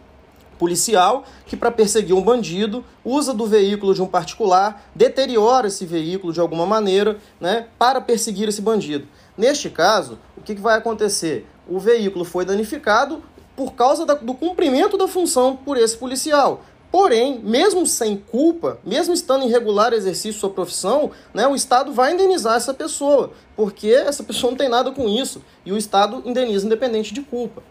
policial 0.58 1.24
que, 1.46 1.56
para 1.56 1.70
perseguir 1.70 2.16
um 2.16 2.22
bandido, 2.22 2.84
usa 3.04 3.32
do 3.32 3.46
veículo 3.46 3.94
de 3.94 4.02
um 4.02 4.06
particular, 4.08 4.88
deteriora 4.92 5.68
esse 5.68 5.86
veículo 5.86 6.32
de 6.32 6.40
alguma 6.40 6.66
maneira 6.66 7.18
né, 7.40 7.68
para 7.78 8.00
perseguir 8.00 8.48
esse 8.48 8.60
bandido. 8.60 9.06
Neste 9.38 9.70
caso, 9.70 10.18
o 10.36 10.40
que, 10.40 10.56
que 10.56 10.60
vai 10.60 10.76
acontecer? 10.76 11.46
O 11.68 11.78
veículo 11.78 12.24
foi 12.24 12.44
danificado 12.44 13.22
por 13.54 13.74
causa 13.74 14.04
da, 14.04 14.14
do 14.14 14.34
cumprimento 14.34 14.98
da 14.98 15.06
função 15.06 15.56
por 15.56 15.76
esse 15.76 15.96
policial. 15.96 16.62
Porém, 16.96 17.38
mesmo 17.44 17.86
sem 17.86 18.16
culpa, 18.16 18.78
mesmo 18.82 19.12
estando 19.12 19.44
em 19.44 19.50
regular 19.50 19.92
exercício 19.92 20.32
de 20.32 20.38
sua 20.38 20.48
profissão, 20.48 21.10
né, 21.34 21.46
o 21.46 21.54
Estado 21.54 21.92
vai 21.92 22.14
indenizar 22.14 22.56
essa 22.56 22.72
pessoa, 22.72 23.32
porque 23.54 23.88
essa 23.88 24.22
pessoa 24.22 24.50
não 24.50 24.56
tem 24.56 24.70
nada 24.70 24.90
com 24.90 25.06
isso, 25.06 25.42
e 25.66 25.72
o 25.72 25.76
Estado 25.76 26.22
indeniza 26.24 26.64
independente 26.64 27.12
de 27.12 27.20
culpa. 27.20 27.62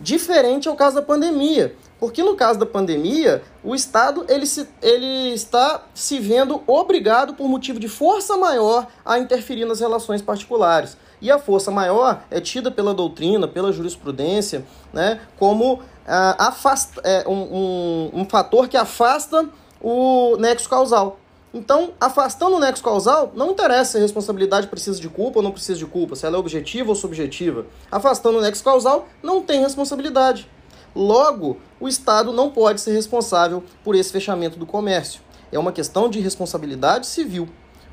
Diferente 0.00 0.66
é 0.66 0.70
o 0.70 0.74
caso 0.74 0.94
da 0.94 1.02
pandemia. 1.02 1.76
Porque 1.98 2.22
no 2.22 2.34
caso 2.34 2.58
da 2.58 2.64
pandemia, 2.64 3.42
o 3.62 3.74
Estado 3.74 4.24
ele, 4.26 4.46
se, 4.46 4.66
ele 4.80 5.34
está 5.34 5.84
se 5.92 6.18
vendo 6.18 6.62
obrigado, 6.66 7.34
por 7.34 7.46
motivo 7.46 7.78
de 7.78 7.86
força 7.88 8.38
maior, 8.38 8.86
a 9.04 9.18
interferir 9.18 9.66
nas 9.66 9.80
relações 9.80 10.22
particulares. 10.22 10.96
E 11.20 11.30
a 11.30 11.38
força 11.38 11.70
maior 11.70 12.22
é 12.30 12.40
tida 12.40 12.70
pela 12.70 12.94
doutrina, 12.94 13.46
pela 13.46 13.70
jurisprudência, 13.70 14.64
né, 14.90 15.20
como 15.38 15.82
afasta, 16.12 17.00
é, 17.04 17.28
um, 17.28 17.32
um, 17.32 18.10
um 18.20 18.24
fator 18.24 18.68
que 18.68 18.76
afasta 18.76 19.48
o 19.80 20.36
nexo 20.36 20.68
causal. 20.68 21.18
Então, 21.52 21.92
afastando 22.00 22.56
o 22.56 22.60
nexo 22.60 22.82
causal, 22.82 23.32
não 23.34 23.50
interessa 23.50 23.92
se 23.92 23.98
a 23.98 24.00
responsabilidade 24.00 24.68
precisa 24.68 25.00
de 25.00 25.08
culpa 25.08 25.40
ou 25.40 25.42
não 25.42 25.50
precisa 25.50 25.78
de 25.78 25.86
culpa, 25.86 26.14
se 26.14 26.24
ela 26.24 26.36
é 26.36 26.38
objetiva 26.38 26.90
ou 26.90 26.94
subjetiva. 26.94 27.66
Afastando 27.90 28.38
o 28.38 28.40
nexo 28.40 28.62
causal, 28.62 29.08
não 29.22 29.42
tem 29.42 29.60
responsabilidade. 29.60 30.48
Logo, 30.94 31.58
o 31.80 31.88
Estado 31.88 32.32
não 32.32 32.50
pode 32.50 32.80
ser 32.80 32.92
responsável 32.92 33.64
por 33.82 33.94
esse 33.94 34.12
fechamento 34.12 34.58
do 34.58 34.66
comércio. 34.66 35.20
É 35.50 35.58
uma 35.58 35.72
questão 35.72 36.08
de 36.08 36.20
responsabilidade 36.20 37.06
civil, 37.06 37.48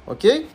ok? 0.06 0.48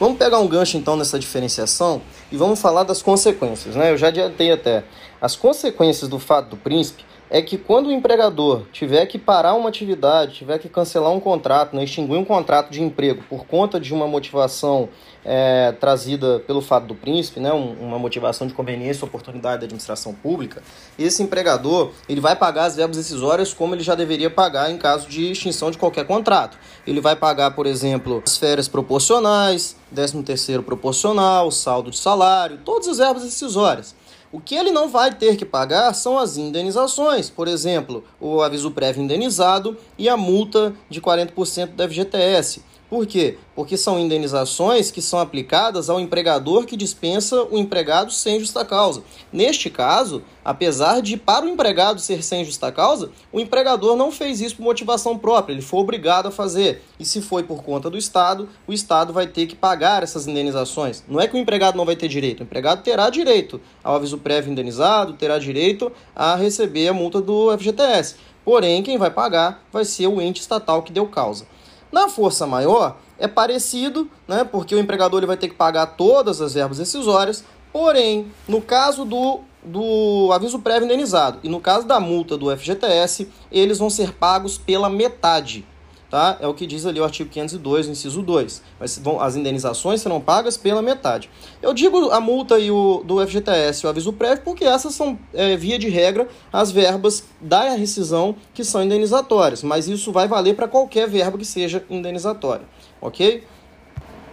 Vamos 0.00 0.18
pegar 0.18 0.38
um 0.38 0.46
gancho 0.46 0.76
então 0.76 0.96
nessa 0.96 1.18
diferenciação 1.18 2.00
e 2.30 2.36
vamos 2.36 2.60
falar 2.60 2.82
das 2.82 3.02
consequências, 3.02 3.74
né? 3.74 3.92
Eu 3.92 3.96
já 3.96 4.08
adiantei 4.08 4.52
até. 4.52 4.84
As 5.20 5.34
consequências 5.34 6.08
do 6.08 6.18
fato 6.18 6.50
do 6.50 6.56
príncipe 6.56 7.04
é 7.30 7.42
que 7.42 7.58
quando 7.58 7.88
o 7.88 7.92
empregador 7.92 8.62
tiver 8.72 9.04
que 9.06 9.18
parar 9.18 9.54
uma 9.54 9.68
atividade, 9.68 10.34
tiver 10.34 10.58
que 10.58 10.68
cancelar 10.68 11.12
um 11.12 11.20
contrato, 11.20 11.76
né, 11.76 11.84
extinguir 11.84 12.16
um 12.16 12.24
contrato 12.24 12.70
de 12.70 12.82
emprego 12.82 13.22
por 13.28 13.46
conta 13.46 13.78
de 13.78 13.92
uma 13.92 14.06
motivação 14.06 14.88
é, 15.24 15.72
trazida 15.72 16.40
pelo 16.40 16.62
fato 16.62 16.86
do 16.86 16.94
príncipe, 16.94 17.38
né, 17.40 17.52
uma 17.52 17.98
motivação 17.98 18.46
de 18.46 18.54
conveniência 18.54 19.04
oportunidade 19.04 19.60
da 19.60 19.64
administração 19.64 20.14
pública, 20.14 20.62
esse 20.98 21.22
empregador 21.22 21.92
ele 22.08 22.20
vai 22.20 22.34
pagar 22.34 22.64
as 22.64 22.76
verbas 22.76 22.96
decisórias 22.96 23.52
como 23.52 23.74
ele 23.74 23.82
já 23.82 23.94
deveria 23.94 24.30
pagar 24.30 24.70
em 24.70 24.78
caso 24.78 25.08
de 25.08 25.30
extinção 25.30 25.70
de 25.70 25.78
qualquer 25.78 26.06
contrato. 26.06 26.58
Ele 26.86 27.00
vai 27.00 27.14
pagar, 27.14 27.50
por 27.50 27.66
exemplo, 27.66 28.22
as 28.24 28.38
férias 28.38 28.68
proporcionais, 28.68 29.76
13 29.94 30.22
terceiro 30.22 30.62
proporcional, 30.62 31.50
saldo 31.50 31.90
de 31.90 31.98
salário, 31.98 32.58
todas 32.64 32.88
as 32.88 32.98
verbas 32.98 33.24
decisórias. 33.24 33.94
O 34.30 34.40
que 34.40 34.54
ele 34.54 34.70
não 34.70 34.88
vai 34.88 35.14
ter 35.14 35.36
que 35.36 35.44
pagar 35.44 35.94
são 35.94 36.18
as 36.18 36.36
indenizações, 36.36 37.30
por 37.30 37.48
exemplo, 37.48 38.04
o 38.20 38.42
aviso 38.42 38.70
prévio 38.70 39.02
indenizado 39.02 39.76
e 39.96 40.06
a 40.06 40.18
multa 40.18 40.74
de 40.90 41.00
40% 41.00 41.74
da 41.74 41.88
FGTS. 41.88 42.62
Por 42.88 43.06
quê? 43.06 43.36
Porque 43.54 43.76
são 43.76 43.98
indenizações 43.98 44.90
que 44.90 45.02
são 45.02 45.18
aplicadas 45.18 45.90
ao 45.90 46.00
empregador 46.00 46.64
que 46.64 46.76
dispensa 46.76 47.42
o 47.42 47.58
empregado 47.58 48.10
sem 48.10 48.40
justa 48.40 48.64
causa. 48.64 49.02
Neste 49.30 49.68
caso, 49.68 50.22
apesar 50.42 51.02
de 51.02 51.18
para 51.18 51.44
o 51.44 51.48
empregado 51.48 52.00
ser 52.00 52.22
sem 52.22 52.46
justa 52.46 52.72
causa, 52.72 53.10
o 53.30 53.38
empregador 53.38 53.94
não 53.94 54.10
fez 54.10 54.40
isso 54.40 54.56
por 54.56 54.62
motivação 54.62 55.18
própria, 55.18 55.52
ele 55.52 55.60
foi 55.60 55.80
obrigado 55.80 56.28
a 56.28 56.30
fazer. 56.30 56.82
E 56.98 57.04
se 57.04 57.20
foi 57.20 57.42
por 57.42 57.62
conta 57.62 57.90
do 57.90 57.98
Estado, 57.98 58.48
o 58.66 58.72
Estado 58.72 59.12
vai 59.12 59.26
ter 59.26 59.46
que 59.46 59.54
pagar 59.54 60.02
essas 60.02 60.26
indenizações. 60.26 61.04
Não 61.06 61.20
é 61.20 61.28
que 61.28 61.36
o 61.36 61.38
empregado 61.38 61.76
não 61.76 61.84
vai 61.84 61.94
ter 61.94 62.08
direito, 62.08 62.40
o 62.40 62.44
empregado 62.44 62.82
terá 62.82 63.10
direito 63.10 63.60
ao 63.84 63.96
aviso 63.96 64.16
prévio 64.16 64.50
indenizado, 64.50 65.12
terá 65.12 65.38
direito 65.38 65.92
a 66.16 66.34
receber 66.36 66.88
a 66.88 66.94
multa 66.94 67.20
do 67.20 67.54
FGTS. 67.58 68.16
Porém, 68.46 68.82
quem 68.82 68.96
vai 68.96 69.10
pagar 69.10 69.62
vai 69.70 69.84
ser 69.84 70.06
o 70.06 70.22
ente 70.22 70.40
estatal 70.40 70.82
que 70.82 70.90
deu 70.90 71.06
causa. 71.06 71.46
Na 71.90 72.08
força 72.08 72.46
maior, 72.46 72.96
é 73.18 73.26
parecido, 73.26 74.08
né, 74.26 74.44
porque 74.44 74.74
o 74.74 74.78
empregador 74.78 75.20
ele 75.20 75.26
vai 75.26 75.36
ter 75.36 75.48
que 75.48 75.54
pagar 75.54 75.86
todas 75.86 76.40
as 76.40 76.54
verbas 76.54 76.78
decisórias, 76.78 77.44
porém, 77.72 78.30
no 78.46 78.60
caso 78.60 79.04
do, 79.04 79.40
do 79.62 80.30
aviso 80.32 80.58
prévio 80.58 80.84
indenizado 80.86 81.38
e 81.42 81.48
no 81.48 81.60
caso 81.60 81.86
da 81.86 81.98
multa 81.98 82.36
do 82.36 82.54
FGTS, 82.56 83.28
eles 83.50 83.78
vão 83.78 83.90
ser 83.90 84.12
pagos 84.12 84.58
pela 84.58 84.88
metade 84.88 85.66
tá? 86.10 86.38
É 86.40 86.46
o 86.46 86.54
que 86.54 86.66
diz 86.66 86.86
ali 86.86 87.00
o 87.00 87.04
artigo 87.04 87.28
502, 87.30 87.88
inciso 87.88 88.22
2. 88.22 88.62
Mas 88.80 88.98
vão, 88.98 89.20
as 89.20 89.36
indenizações 89.36 90.00
serão 90.00 90.20
pagas 90.20 90.56
pela 90.56 90.82
metade. 90.82 91.30
Eu 91.60 91.74
digo 91.74 92.10
a 92.10 92.20
multa 92.20 92.58
e 92.58 92.70
o, 92.70 93.02
do 93.04 93.24
FGTS 93.26 93.86
o 93.86 93.88
aviso 93.88 94.12
prévio 94.12 94.42
porque 94.44 94.64
essas 94.64 94.94
são, 94.94 95.18
é, 95.32 95.56
via 95.56 95.78
de 95.78 95.88
regra, 95.88 96.28
as 96.52 96.70
verbas 96.70 97.24
da 97.40 97.74
rescisão 97.74 98.36
que 98.54 98.64
são 98.64 98.82
indenizatórias, 98.82 99.62
mas 99.62 99.88
isso 99.88 100.12
vai 100.12 100.26
valer 100.26 100.54
para 100.54 100.68
qualquer 100.68 101.08
verba 101.08 101.38
que 101.38 101.44
seja 101.44 101.84
indenizatória, 101.90 102.66
ok? 103.00 103.44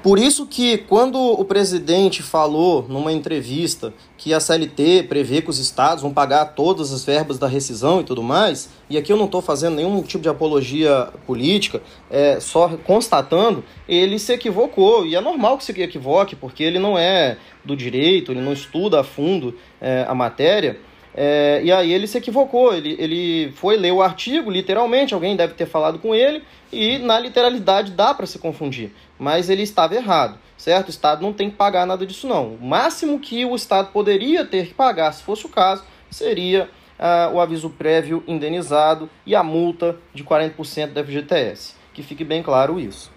Por 0.06 0.20
isso 0.20 0.46
que 0.46 0.78
quando 0.78 1.18
o 1.20 1.44
presidente 1.44 2.22
falou 2.22 2.86
numa 2.88 3.12
entrevista 3.12 3.92
que 4.16 4.36
a 4.36 4.40
CLT 4.40 5.08
prevê 5.10 5.42
que 5.42 5.50
os 5.50 5.58
estados 5.58 6.04
vão 6.04 6.14
pagar 6.14 6.54
todas 6.54 6.94
as 6.94 7.04
verbas 7.04 7.40
da 7.40 7.48
rescisão 7.48 8.02
e 8.02 8.04
tudo 8.04 8.22
mais, 8.22 8.70
e 8.88 9.00
aqui 9.00 9.12
eu 9.12 9.18
não 9.18 9.26
estou 9.26 9.42
fazendo 9.42 9.78
nenhum 9.78 10.04
tipo 10.04 10.22
de 10.22 10.30
apologia 10.30 11.10
política, 11.26 11.82
é, 12.08 12.40
só 12.40 12.70
constatando, 12.86 13.64
ele 13.90 14.20
se 14.20 14.32
equivocou, 14.32 15.08
e 15.08 15.16
é 15.16 15.22
normal 15.22 15.58
que 15.58 15.64
se 15.64 15.72
equivoque, 15.72 16.36
porque 16.36 16.64
ele 16.64 16.78
não 16.78 16.96
é 17.00 17.38
do 17.64 17.76
direito, 17.76 18.32
ele 18.32 18.42
não 18.42 18.54
estuda 18.54 19.00
a 19.00 19.04
fundo 19.04 19.58
é, 19.82 20.06
a 20.08 20.14
matéria, 20.14 20.80
é, 21.18 21.62
e 21.64 21.72
aí 21.72 21.94
ele 21.94 22.08
se 22.08 22.18
equivocou, 22.18 22.74
ele, 22.74 22.96
ele 23.00 23.52
foi 23.54 23.78
ler 23.78 23.94
o 23.94 24.02
artigo, 24.02 24.52
literalmente, 24.52 25.14
alguém 25.14 25.36
deve 25.36 25.54
ter 25.54 25.66
falado 25.66 25.98
com 25.98 26.14
ele, 26.14 26.44
e 26.72 26.98
na 26.98 27.18
literalidade 27.18 27.92
dá 27.92 28.14
para 28.14 28.26
se 28.26 28.38
confundir, 28.38 28.92
mas 29.18 29.50
ele 29.50 29.64
estava 29.64 29.96
errado, 29.96 30.38
certo? 30.58 30.88
O 30.88 30.90
Estado 30.90 31.22
não 31.22 31.32
tem 31.32 31.50
que 31.50 31.56
pagar 31.56 31.86
nada 31.86 32.06
disso 32.06 32.28
não. 32.28 32.56
O 32.56 32.66
máximo 32.66 33.18
que 33.18 33.46
o 33.46 33.56
Estado 33.56 33.92
poderia 33.94 34.44
ter 34.44 34.68
que 34.68 34.74
pagar, 34.74 35.14
se 35.14 35.24
fosse 35.24 35.46
o 35.46 35.50
caso, 35.50 35.86
seria 36.12 36.70
uh, 37.00 37.34
o 37.34 37.40
aviso 37.40 37.70
prévio 37.70 38.22
indenizado 38.28 39.10
e 39.26 39.34
a 39.34 39.42
multa 39.42 39.98
de 40.14 40.22
40% 40.22 40.92
da 40.92 41.04
FGTS. 41.04 41.76
Que 41.94 42.04
fique 42.04 42.26
bem 42.26 42.44
claro 42.44 42.78
isso. 42.78 43.10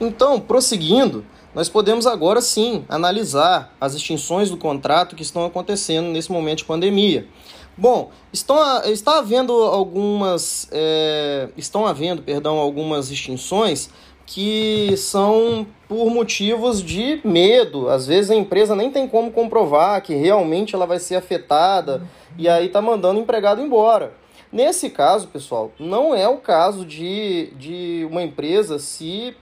Então, 0.00 0.38
prosseguindo, 0.38 1.24
nós 1.54 1.68
podemos 1.68 2.06
agora 2.06 2.40
sim 2.40 2.84
analisar 2.88 3.74
as 3.80 3.94
extinções 3.94 4.50
do 4.50 4.56
contrato 4.56 5.14
que 5.14 5.22
estão 5.22 5.44
acontecendo 5.44 6.08
nesse 6.08 6.32
momento 6.32 6.58
de 6.58 6.64
pandemia. 6.64 7.26
Bom, 7.76 8.10
estão, 8.32 8.58
está 8.84 9.18
havendo 9.18 9.52
algumas 9.52 10.68
é, 10.70 11.48
estão 11.56 11.86
havendo, 11.86 12.22
perdão, 12.22 12.58
algumas 12.58 13.10
extinções 13.10 13.88
que 14.26 14.94
são 14.96 15.66
por 15.88 16.10
motivos 16.10 16.82
de 16.82 17.20
medo. 17.24 17.88
Às 17.88 18.06
vezes 18.06 18.30
a 18.30 18.34
empresa 18.34 18.74
nem 18.74 18.90
tem 18.90 19.06
como 19.08 19.30
comprovar 19.30 20.00
que 20.02 20.14
realmente 20.14 20.74
ela 20.74 20.86
vai 20.86 20.98
ser 20.98 21.16
afetada 21.16 22.02
e 22.38 22.48
aí 22.48 22.66
está 22.66 22.80
mandando 22.80 23.18
o 23.18 23.22
empregado 23.22 23.60
embora. 23.60 24.14
Nesse 24.50 24.90
caso, 24.90 25.28
pessoal, 25.28 25.72
não 25.78 26.14
é 26.14 26.28
o 26.28 26.36
caso 26.36 26.84
de, 26.84 27.52
de 27.56 28.06
uma 28.10 28.22
empresa 28.22 28.78
se 28.78 29.34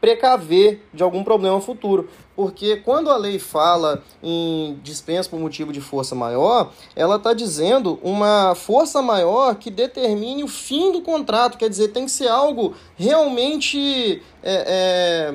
precaver 0.00 0.82
de 0.92 1.02
algum 1.02 1.24
problema 1.24 1.60
futuro. 1.60 2.08
Porque 2.34 2.76
quando 2.76 3.10
a 3.10 3.16
lei 3.16 3.38
fala 3.38 4.04
em 4.22 4.78
dispensa 4.82 5.28
por 5.28 5.40
motivo 5.40 5.72
de 5.72 5.80
força 5.80 6.14
maior, 6.14 6.70
ela 6.94 7.16
está 7.16 7.32
dizendo 7.32 7.98
uma 8.02 8.54
força 8.54 9.00
maior 9.00 9.54
que 9.54 9.70
determine 9.70 10.44
o 10.44 10.48
fim 10.48 10.92
do 10.92 11.00
contrato. 11.00 11.56
Quer 11.56 11.70
dizer, 11.70 11.88
tem 11.88 12.04
que 12.04 12.10
ser 12.10 12.28
algo 12.28 12.74
realmente. 12.96 14.22
É, 14.42 15.32
é, 15.32 15.34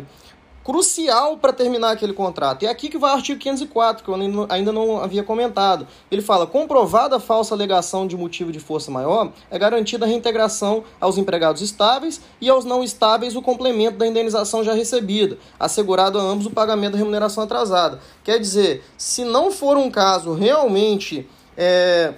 crucial 0.64 1.38
para 1.38 1.54
terminar 1.54 1.92
aquele 1.92 2.14
contrato. 2.14 2.64
E 2.64 2.66
é 2.66 2.70
aqui 2.70 2.90
que 2.90 2.98
vai 2.98 3.12
o 3.12 3.16
artigo 3.16 3.40
504, 3.40 4.04
que 4.04 4.10
eu 4.10 4.16
ainda 4.50 4.72
não 4.72 5.02
havia 5.02 5.24
comentado. 5.24 5.88
Ele 6.10 6.22
fala: 6.22 6.46
comprovada 6.48 7.16
a 7.16 7.20
falsa 7.20 7.54
alegação 7.54 8.08
de 8.08 8.16
motivo 8.16 8.52
de 8.52 8.60
força 8.60 8.92
maior, 8.92 9.32
é 9.50 9.58
garantida 9.58 10.06
a 10.06 10.08
reintegração 10.08 10.84
aos 11.00 11.18
empregados 11.18 11.62
estáveis 11.62 12.22
e 12.40 12.50
aos 12.50 12.66
não 12.66 12.84
estáveis 12.84 13.36
o 13.36 13.42
complemento 13.42 13.98
da 13.98 14.08
indenização 14.08 14.64
já 14.64 14.74
recebida, 14.74 15.38
assegurado 15.60 16.20
a 16.20 16.22
ambos 16.22 16.46
o 16.46 16.52
pagamento 16.52 16.94
da 16.94 16.98
remuneração 16.98 17.44
atrasada. 17.44 18.00
Quer 18.24 18.40
dizer, 18.40 18.84
se 18.98 19.24
não 19.24 19.52
for 19.52 19.78
um 19.78 19.90
caso 19.90 20.34
realmente 20.34 21.28
é, 21.58 22.14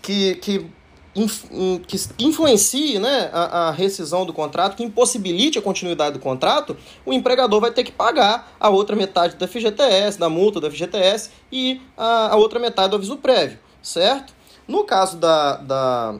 que, 0.00 0.34
que 0.36 0.66
que 1.86 1.96
influencie 2.18 2.98
né, 2.98 3.28
a, 3.32 3.68
a, 3.68 3.70
rescisão 3.70 4.24
do 4.24 4.32
contrato, 4.32 4.76
que 4.76 4.82
impossibilite 4.82 5.58
a 5.58 5.62
continuidade 5.62 6.14
do 6.14 6.18
contrato, 6.18 6.74
o 7.04 7.12
empregador 7.12 7.60
vai 7.60 7.70
ter 7.70 7.84
que 7.84 7.92
pagar 7.92 8.54
a 8.58 8.70
outra 8.70 8.96
metade 8.96 9.36
da 9.36 9.46
FGTS, 9.46 10.18
da 10.18 10.30
multa 10.30 10.58
da 10.58 10.70
FGTS 10.70 11.30
e 11.50 11.82
a, 11.96 12.32
a 12.32 12.36
outra 12.36 12.58
metade 12.58 12.90
do 12.90 12.96
aviso 12.96 13.18
prévio, 13.18 13.58
certo? 13.82 14.32
No 14.66 14.84
caso 14.84 15.18
da, 15.18 15.56
da, 15.56 16.14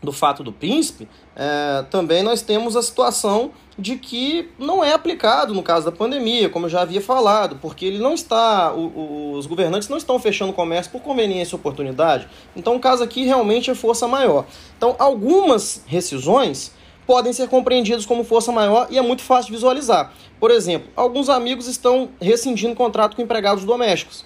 do 0.00 0.12
fato 0.12 0.44
do 0.44 0.52
príncipe, 0.52 1.08
é, 1.34 1.84
também 1.90 2.22
nós 2.22 2.42
temos 2.42 2.76
a 2.76 2.82
situação 2.82 3.50
de 3.78 3.96
que 3.96 4.50
não 4.58 4.82
é 4.82 4.92
aplicado 4.92 5.52
no 5.52 5.62
caso 5.62 5.84
da 5.84 5.92
pandemia, 5.92 6.48
como 6.48 6.66
eu 6.66 6.70
já 6.70 6.82
havia 6.82 7.00
falado, 7.00 7.58
porque 7.60 7.84
ele 7.84 7.98
não 7.98 8.14
está, 8.14 8.72
os 8.72 9.46
governantes 9.46 9.88
não 9.88 9.98
estão 9.98 10.18
fechando 10.18 10.52
o 10.52 10.54
comércio 10.54 10.90
por 10.90 11.02
conveniência 11.02 11.54
e 11.54 11.56
oportunidade. 11.56 12.26
Então 12.54 12.76
o 12.76 12.80
caso 12.80 13.02
aqui 13.02 13.24
realmente 13.24 13.70
é 13.70 13.74
força 13.74 14.08
maior. 14.08 14.46
Então 14.76 14.96
algumas 14.98 15.82
rescisões 15.86 16.72
podem 17.06 17.32
ser 17.32 17.48
compreendidas 17.48 18.06
como 18.06 18.24
força 18.24 18.50
maior 18.50 18.88
e 18.90 18.98
é 18.98 19.02
muito 19.02 19.22
fácil 19.22 19.52
visualizar. 19.52 20.12
Por 20.40 20.50
exemplo, 20.50 20.90
alguns 20.96 21.28
amigos 21.28 21.68
estão 21.68 22.08
rescindindo 22.20 22.74
contrato 22.74 23.14
com 23.14 23.22
empregados 23.22 23.64
domésticos. 23.64 24.24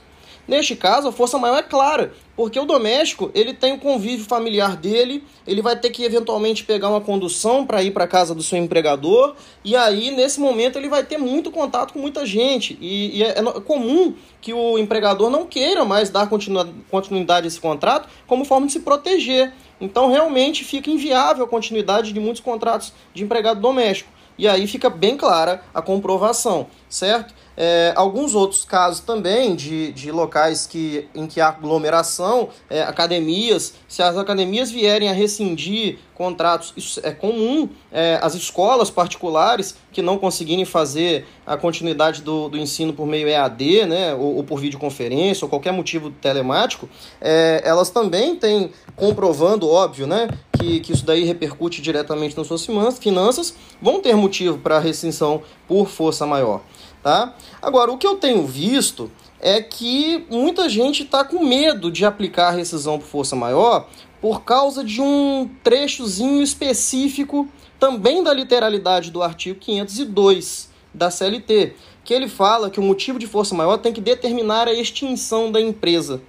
Neste 0.51 0.75
caso, 0.75 1.07
a 1.07 1.13
força 1.13 1.39
maior 1.39 1.59
é 1.59 1.63
clara, 1.63 2.13
porque 2.35 2.59
o 2.59 2.65
doméstico 2.65 3.31
ele 3.35 3.55
tem 3.55 3.73
o 3.73 3.79
convívio 3.79 4.25
familiar 4.25 4.77
dele, 4.77 5.23
ele 5.47 5.63
vai 5.63 5.79
ter 5.79 5.91
que 5.91 6.03
eventualmente 6.03 6.65
pegar 6.65 6.89
uma 6.89 7.01
condução 7.01 7.65
para 7.65 7.81
ir 7.85 7.93
para 7.93 8.05
casa 8.09 8.35
do 8.35 8.43
seu 8.43 8.59
empregador, 8.59 9.37
e 9.65 9.77
aí 9.77 10.11
nesse 10.11 10.41
momento 10.41 10.77
ele 10.77 10.89
vai 10.89 11.05
ter 11.05 11.19
muito 11.19 11.53
contato 11.53 11.93
com 11.93 12.01
muita 12.01 12.27
gente. 12.27 12.77
E, 12.81 13.19
e 13.19 13.23
é, 13.23 13.39
é, 13.39 13.43
comum 13.61 14.13
que 14.41 14.53
o 14.53 14.77
empregador 14.77 15.31
não 15.31 15.47
queira 15.47 15.85
mais 15.85 16.11
dar 16.11 16.29
continuidade 16.29 17.47
a 17.47 17.47
esse 17.47 17.61
contrato 17.61 18.09
como 18.27 18.45
forma 18.45 18.67
de 18.67 18.73
se 18.73 18.81
proteger. 18.81 19.53
Então 19.81 20.09
realmente 20.09 20.65
fica 20.65 20.91
inviável 20.91 21.45
a 21.45 21.49
continuidade 21.49 22.13
de 22.13 22.19
muitos 22.19 22.43
contratos 22.43 22.93
de 23.15 23.23
empregado 23.23 23.61
doméstico. 23.61 24.11
E 24.37 24.49
aí 24.49 24.67
fica 24.67 24.91
bem 24.91 25.17
clara 25.17 25.63
a 25.73 25.81
comprovação, 25.81 26.67
certo? 26.89 27.35
É, 27.63 27.93
alguns 27.95 28.35
outros 28.35 28.65
casos 28.65 29.01
também 29.01 29.55
de, 29.55 29.93
de 29.93 30.11
locais 30.11 30.67
que, 30.67 31.07
em 31.15 31.27
que 31.27 31.43
há 31.43 31.49
aglomeração, 31.49 32.49
é, 32.71 32.81
academias, 32.81 33.75
se 33.87 34.03
as 34.03 34.17
academias 34.17 34.71
vierem 34.71 35.11
a 35.11 35.13
rescindir 35.13 35.99
contratos, 36.15 36.73
isso 36.75 37.01
é 37.03 37.11
comum. 37.11 37.69
É, 37.93 38.19
as 38.23 38.35
escolas 38.35 38.89
particulares 38.89 39.77
que 39.93 40.01
não 40.01 40.17
conseguirem 40.17 40.65
fazer 40.65 41.27
a 41.47 41.55
continuidade 41.55 42.23
do, 42.23 42.49
do 42.49 42.57
ensino 42.57 42.95
por 42.95 43.07
meio 43.07 43.29
EAD, 43.29 43.85
né, 43.85 44.15
ou, 44.15 44.37
ou 44.37 44.45
por 44.45 44.59
videoconferência, 44.59 45.45
ou 45.45 45.51
qualquer 45.51 45.73
motivo 45.73 46.11
telemático, 46.11 46.89
é, 47.21 47.61
elas 47.63 47.91
também 47.91 48.37
têm, 48.37 48.71
comprovando, 48.97 49.69
óbvio, 49.69 50.07
né, 50.07 50.29
que, 50.59 50.81
que 50.81 50.93
isso 50.93 51.05
daí 51.05 51.25
repercute 51.25 51.83
diretamente 51.83 52.37
nas 52.37 52.47
suas 52.47 52.65
finanças, 52.65 53.55
vão 53.83 54.01
ter 54.01 54.15
motivo 54.15 54.59
para 54.59 54.79
rescisão 54.79 55.43
por 55.67 55.89
força 55.89 56.27
maior. 56.27 56.63
Tá? 57.03 57.35
Agora, 57.63 57.91
o 57.91 57.97
que 57.97 58.07
eu 58.07 58.17
tenho 58.17 58.47
visto 58.47 59.11
é 59.41 59.63
que 59.63 60.27
muita 60.31 60.69
gente 60.69 61.03
está 61.03 61.25
com 61.25 61.45
medo 61.45 61.91
de 61.91 62.05
aplicar 62.05 62.49
a 62.49 62.53
rescisão 62.53 62.99
por 62.99 63.07
força 63.07 63.35
maior 63.35 63.89
por 64.21 64.43
causa 64.43 64.85
de 64.85 65.01
um 65.01 65.49
trechozinho 65.65 66.43
específico 66.43 67.49
também 67.79 68.23
da 68.23 68.35
literalidade 68.35 69.11
do 69.11 69.23
artigo 69.23 69.59
502 69.59 70.69
da 70.93 71.11
CLT, 71.11 71.75
que 72.05 72.13
ele 72.13 72.29
fala 72.29 72.69
que 72.69 72.79
o 72.79 72.83
motivo 72.83 73.19
de 73.19 73.27
força 73.27 73.55
maior 73.55 73.79
tem 73.79 73.93
que 73.93 74.01
determinar 74.01 74.69
a 74.69 74.75
extinção 74.75 75.51
da 75.51 75.61
empresa. 75.61 76.21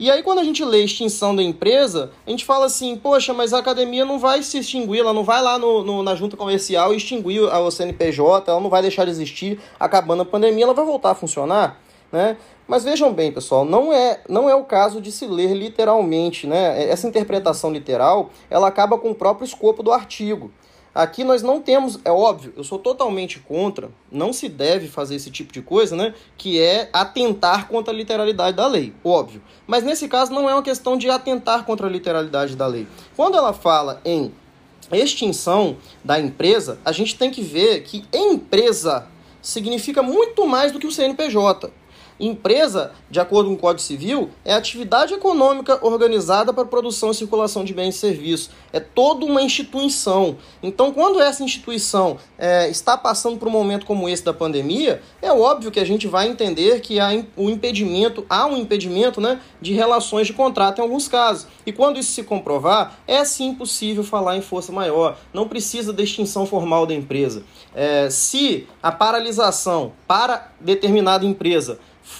E 0.00 0.10
aí, 0.10 0.22
quando 0.22 0.38
a 0.38 0.44
gente 0.44 0.64
lê 0.64 0.82
extinção 0.82 1.36
da 1.36 1.42
empresa, 1.42 2.10
a 2.26 2.30
gente 2.30 2.42
fala 2.46 2.64
assim, 2.64 2.96
poxa, 2.96 3.34
mas 3.34 3.52
a 3.52 3.58
academia 3.58 4.02
não 4.02 4.18
vai 4.18 4.42
se 4.42 4.56
extinguir, 4.56 5.00
ela 5.00 5.12
não 5.12 5.22
vai 5.22 5.42
lá 5.42 5.58
no, 5.58 5.84
no, 5.84 6.02
na 6.02 6.14
junta 6.14 6.38
comercial 6.38 6.94
extinguir 6.94 7.46
a 7.52 7.70
CNPJ, 7.70 8.50
ela 8.50 8.62
não 8.62 8.70
vai 8.70 8.80
deixar 8.80 9.04
de 9.04 9.10
existir, 9.10 9.60
acabando 9.78 10.22
a 10.22 10.24
pandemia, 10.24 10.64
ela 10.64 10.72
vai 10.72 10.86
voltar 10.86 11.10
a 11.10 11.14
funcionar, 11.14 11.78
né? 12.10 12.38
Mas 12.66 12.82
vejam 12.82 13.12
bem, 13.12 13.30
pessoal, 13.30 13.62
não 13.62 13.92
é, 13.92 14.20
não 14.26 14.48
é 14.48 14.54
o 14.54 14.64
caso 14.64 15.02
de 15.02 15.12
se 15.12 15.26
ler 15.26 15.52
literalmente, 15.52 16.46
né? 16.46 16.88
Essa 16.88 17.06
interpretação 17.06 17.70
literal, 17.70 18.30
ela 18.48 18.68
acaba 18.68 18.96
com 18.96 19.10
o 19.10 19.14
próprio 19.14 19.44
escopo 19.44 19.82
do 19.82 19.92
artigo. 19.92 20.50
Aqui 20.94 21.22
nós 21.22 21.40
não 21.40 21.60
temos, 21.60 22.00
é 22.04 22.10
óbvio, 22.10 22.52
eu 22.56 22.64
sou 22.64 22.78
totalmente 22.78 23.38
contra, 23.38 23.90
não 24.10 24.32
se 24.32 24.48
deve 24.48 24.88
fazer 24.88 25.14
esse 25.14 25.30
tipo 25.30 25.52
de 25.52 25.62
coisa, 25.62 25.94
né? 25.94 26.14
Que 26.36 26.60
é 26.60 26.90
atentar 26.92 27.68
contra 27.68 27.92
a 27.92 27.96
literalidade 27.96 28.56
da 28.56 28.66
lei, 28.66 28.92
óbvio. 29.04 29.40
Mas 29.68 29.84
nesse 29.84 30.08
caso 30.08 30.32
não 30.32 30.50
é 30.50 30.52
uma 30.52 30.62
questão 30.62 30.96
de 30.96 31.08
atentar 31.08 31.64
contra 31.64 31.86
a 31.86 31.90
literalidade 31.90 32.56
da 32.56 32.66
lei. 32.66 32.88
Quando 33.16 33.36
ela 33.36 33.52
fala 33.52 34.00
em 34.04 34.32
extinção 34.90 35.76
da 36.04 36.18
empresa, 36.18 36.78
a 36.84 36.90
gente 36.90 37.16
tem 37.16 37.30
que 37.30 37.42
ver 37.42 37.82
que 37.82 38.04
empresa 38.12 39.06
significa 39.40 40.02
muito 40.02 40.46
mais 40.46 40.72
do 40.72 40.78
que 40.78 40.86
o 40.86 40.92
CNPJ. 40.92 41.70
Empresa, 42.20 42.92
de 43.10 43.18
acordo 43.18 43.48
com 43.48 43.54
o 43.54 43.58
Código 43.58 43.80
Civil, 43.80 44.28
é 44.44 44.52
atividade 44.52 45.14
econômica 45.14 45.78
organizada 45.84 46.52
para 46.52 46.66
produção 46.66 47.10
e 47.10 47.14
circulação 47.14 47.64
de 47.64 47.72
bens 47.72 47.94
e 47.94 47.98
serviços. 47.98 48.50
É 48.72 48.78
toda 48.78 49.24
uma 49.24 49.40
instituição. 49.40 50.36
Então, 50.62 50.92
quando 50.92 51.20
essa 51.20 51.42
instituição 51.42 52.18
é, 52.38 52.68
está 52.68 52.96
passando 52.96 53.38
por 53.38 53.48
um 53.48 53.50
momento 53.50 53.86
como 53.86 54.08
esse 54.08 54.22
da 54.22 54.34
pandemia, 54.34 55.00
é 55.22 55.32
óbvio 55.32 55.70
que 55.70 55.80
a 55.80 55.84
gente 55.84 56.06
vai 56.06 56.28
entender 56.28 56.80
que 56.80 57.00
há 57.00 57.08
um 57.36 57.48
impedimento, 57.48 58.26
há 58.28 58.46
um 58.46 58.56
impedimento 58.56 59.20
né, 59.20 59.40
de 59.60 59.72
relações 59.72 60.26
de 60.26 60.34
contrato 60.34 60.78
em 60.78 60.82
alguns 60.82 61.08
casos. 61.08 61.46
E 61.64 61.72
quando 61.72 61.98
isso 61.98 62.12
se 62.12 62.22
comprovar, 62.22 63.00
é 63.06 63.24
sim 63.24 63.54
possível 63.54 64.04
falar 64.04 64.36
em 64.36 64.42
força 64.42 64.70
maior. 64.70 65.16
Não 65.32 65.48
precisa 65.48 65.92
da 65.92 66.02
extinção 66.02 66.44
formal 66.44 66.86
da 66.86 66.94
empresa. 66.94 67.44
É, 67.74 68.10
se 68.10 68.68
a 68.82 68.92
paralisação 68.92 69.92
para 70.06 70.52
determinada 70.60 71.24
empresa 71.24 71.78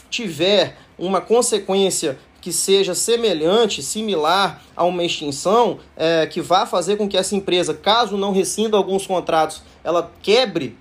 tiver 0.09 0.77
uma 0.99 1.21
consequência 1.21 2.19
que 2.41 2.53
seja 2.53 2.95
semelhante, 2.95 3.83
similar 3.83 4.63
a 4.75 4.85
uma 4.85 5.05
extinção, 5.05 5.79
é, 5.97 6.27
que 6.27 6.41
vá 6.41 6.67
fazer 6.67 6.97
com 6.97 7.09
que 7.09 7.17
essa 7.17 7.37
empresa, 7.37 7.75
caso 7.75 8.17
não 8.17 8.33
rescinda 8.33 8.77
alguns 8.77 9.07
contratos, 9.07 9.63
ela 9.85 10.11
quebre, 10.23 10.77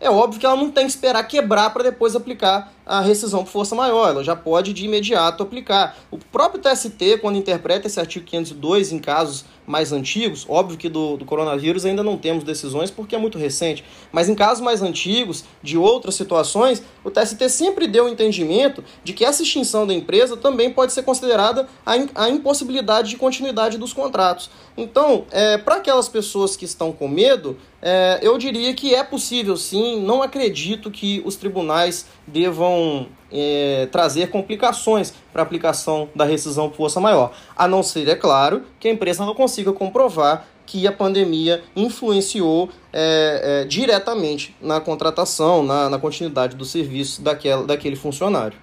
é 0.00 0.08
óbvio 0.08 0.40
que 0.40 0.46
ela 0.46 0.56
não 0.56 0.70
tem 0.70 0.86
que 0.86 0.92
esperar 0.92 1.22
quebrar 1.24 1.70
para 1.70 1.82
depois 1.82 2.16
aplicar 2.16 2.72
a, 2.98 3.00
rescisão 3.00 3.44
por 3.44 3.50
força 3.50 3.74
maior, 3.74 4.08
ela 4.08 4.24
já 4.24 4.34
pode 4.34 4.72
de 4.72 4.84
imediato 4.84 5.42
aplicar. 5.42 5.96
O 6.10 6.18
próprio 6.18 6.60
TST, 6.60 7.18
quando 7.20 7.36
interpreta 7.36 7.86
esse 7.86 8.00
artigo 8.00 8.24
502 8.26 8.92
em 8.92 8.98
casos 8.98 9.44
mais 9.66 9.92
antigos, 9.92 10.44
óbvio 10.48 10.76
que 10.76 10.88
do, 10.88 11.16
do 11.16 11.24
coronavírus 11.24 11.84
ainda 11.84 12.02
não 12.02 12.16
temos 12.16 12.42
decisões 12.42 12.90
porque 12.90 13.14
é 13.14 13.18
muito 13.18 13.38
recente, 13.38 13.84
mas 14.10 14.28
em 14.28 14.34
casos 14.34 14.62
mais 14.62 14.82
antigos, 14.82 15.44
de 15.62 15.78
outras 15.78 16.16
situações, 16.16 16.82
o 17.04 17.10
TST 17.10 17.48
sempre 17.48 17.86
deu 17.86 18.06
o 18.06 18.08
entendimento 18.08 18.82
de 19.04 19.12
que 19.12 19.24
essa 19.24 19.42
extinção 19.42 19.86
da 19.86 19.94
empresa 19.94 20.36
também 20.36 20.70
pode 20.70 20.92
ser 20.92 21.02
considerada 21.02 21.68
a, 21.86 22.24
a 22.24 22.28
impossibilidade 22.28 23.10
de 23.10 23.16
continuidade 23.16 23.78
dos 23.78 23.92
contratos. 23.92 24.50
Então, 24.76 25.24
é, 25.30 25.58
para 25.58 25.76
aquelas 25.76 26.08
pessoas 26.08 26.56
que 26.56 26.64
estão 26.64 26.90
com 26.90 27.06
medo, 27.06 27.56
é, 27.82 28.18
eu 28.22 28.36
diria 28.36 28.74
que 28.74 28.94
é 28.94 29.02
possível 29.02 29.56
sim, 29.56 30.00
não 30.00 30.22
acredito 30.22 30.90
que 30.90 31.22
os 31.24 31.36
tribunais 31.36 32.06
devam 32.26 32.79
é, 33.32 33.88
trazer 33.90 34.30
complicações 34.30 35.12
para 35.32 35.42
a 35.42 35.44
aplicação 35.44 36.08
da 36.14 36.24
rescisão 36.24 36.68
por 36.68 36.76
força 36.76 37.00
maior, 37.00 37.32
a 37.56 37.68
não 37.68 37.82
ser, 37.82 38.08
é 38.08 38.16
claro, 38.16 38.62
que 38.78 38.88
a 38.88 38.90
empresa 38.90 39.24
não 39.24 39.34
consiga 39.34 39.72
comprovar 39.72 40.46
que 40.66 40.86
a 40.86 40.92
pandemia 40.92 41.64
influenciou 41.74 42.68
é, 42.92 43.62
é, 43.62 43.64
diretamente 43.64 44.54
na 44.60 44.80
contratação, 44.80 45.64
na, 45.64 45.90
na 45.90 45.98
continuidade 45.98 46.54
do 46.54 46.64
serviço 46.64 47.20
daquela, 47.22 47.64
daquele 47.64 47.96
funcionário. 47.96 48.56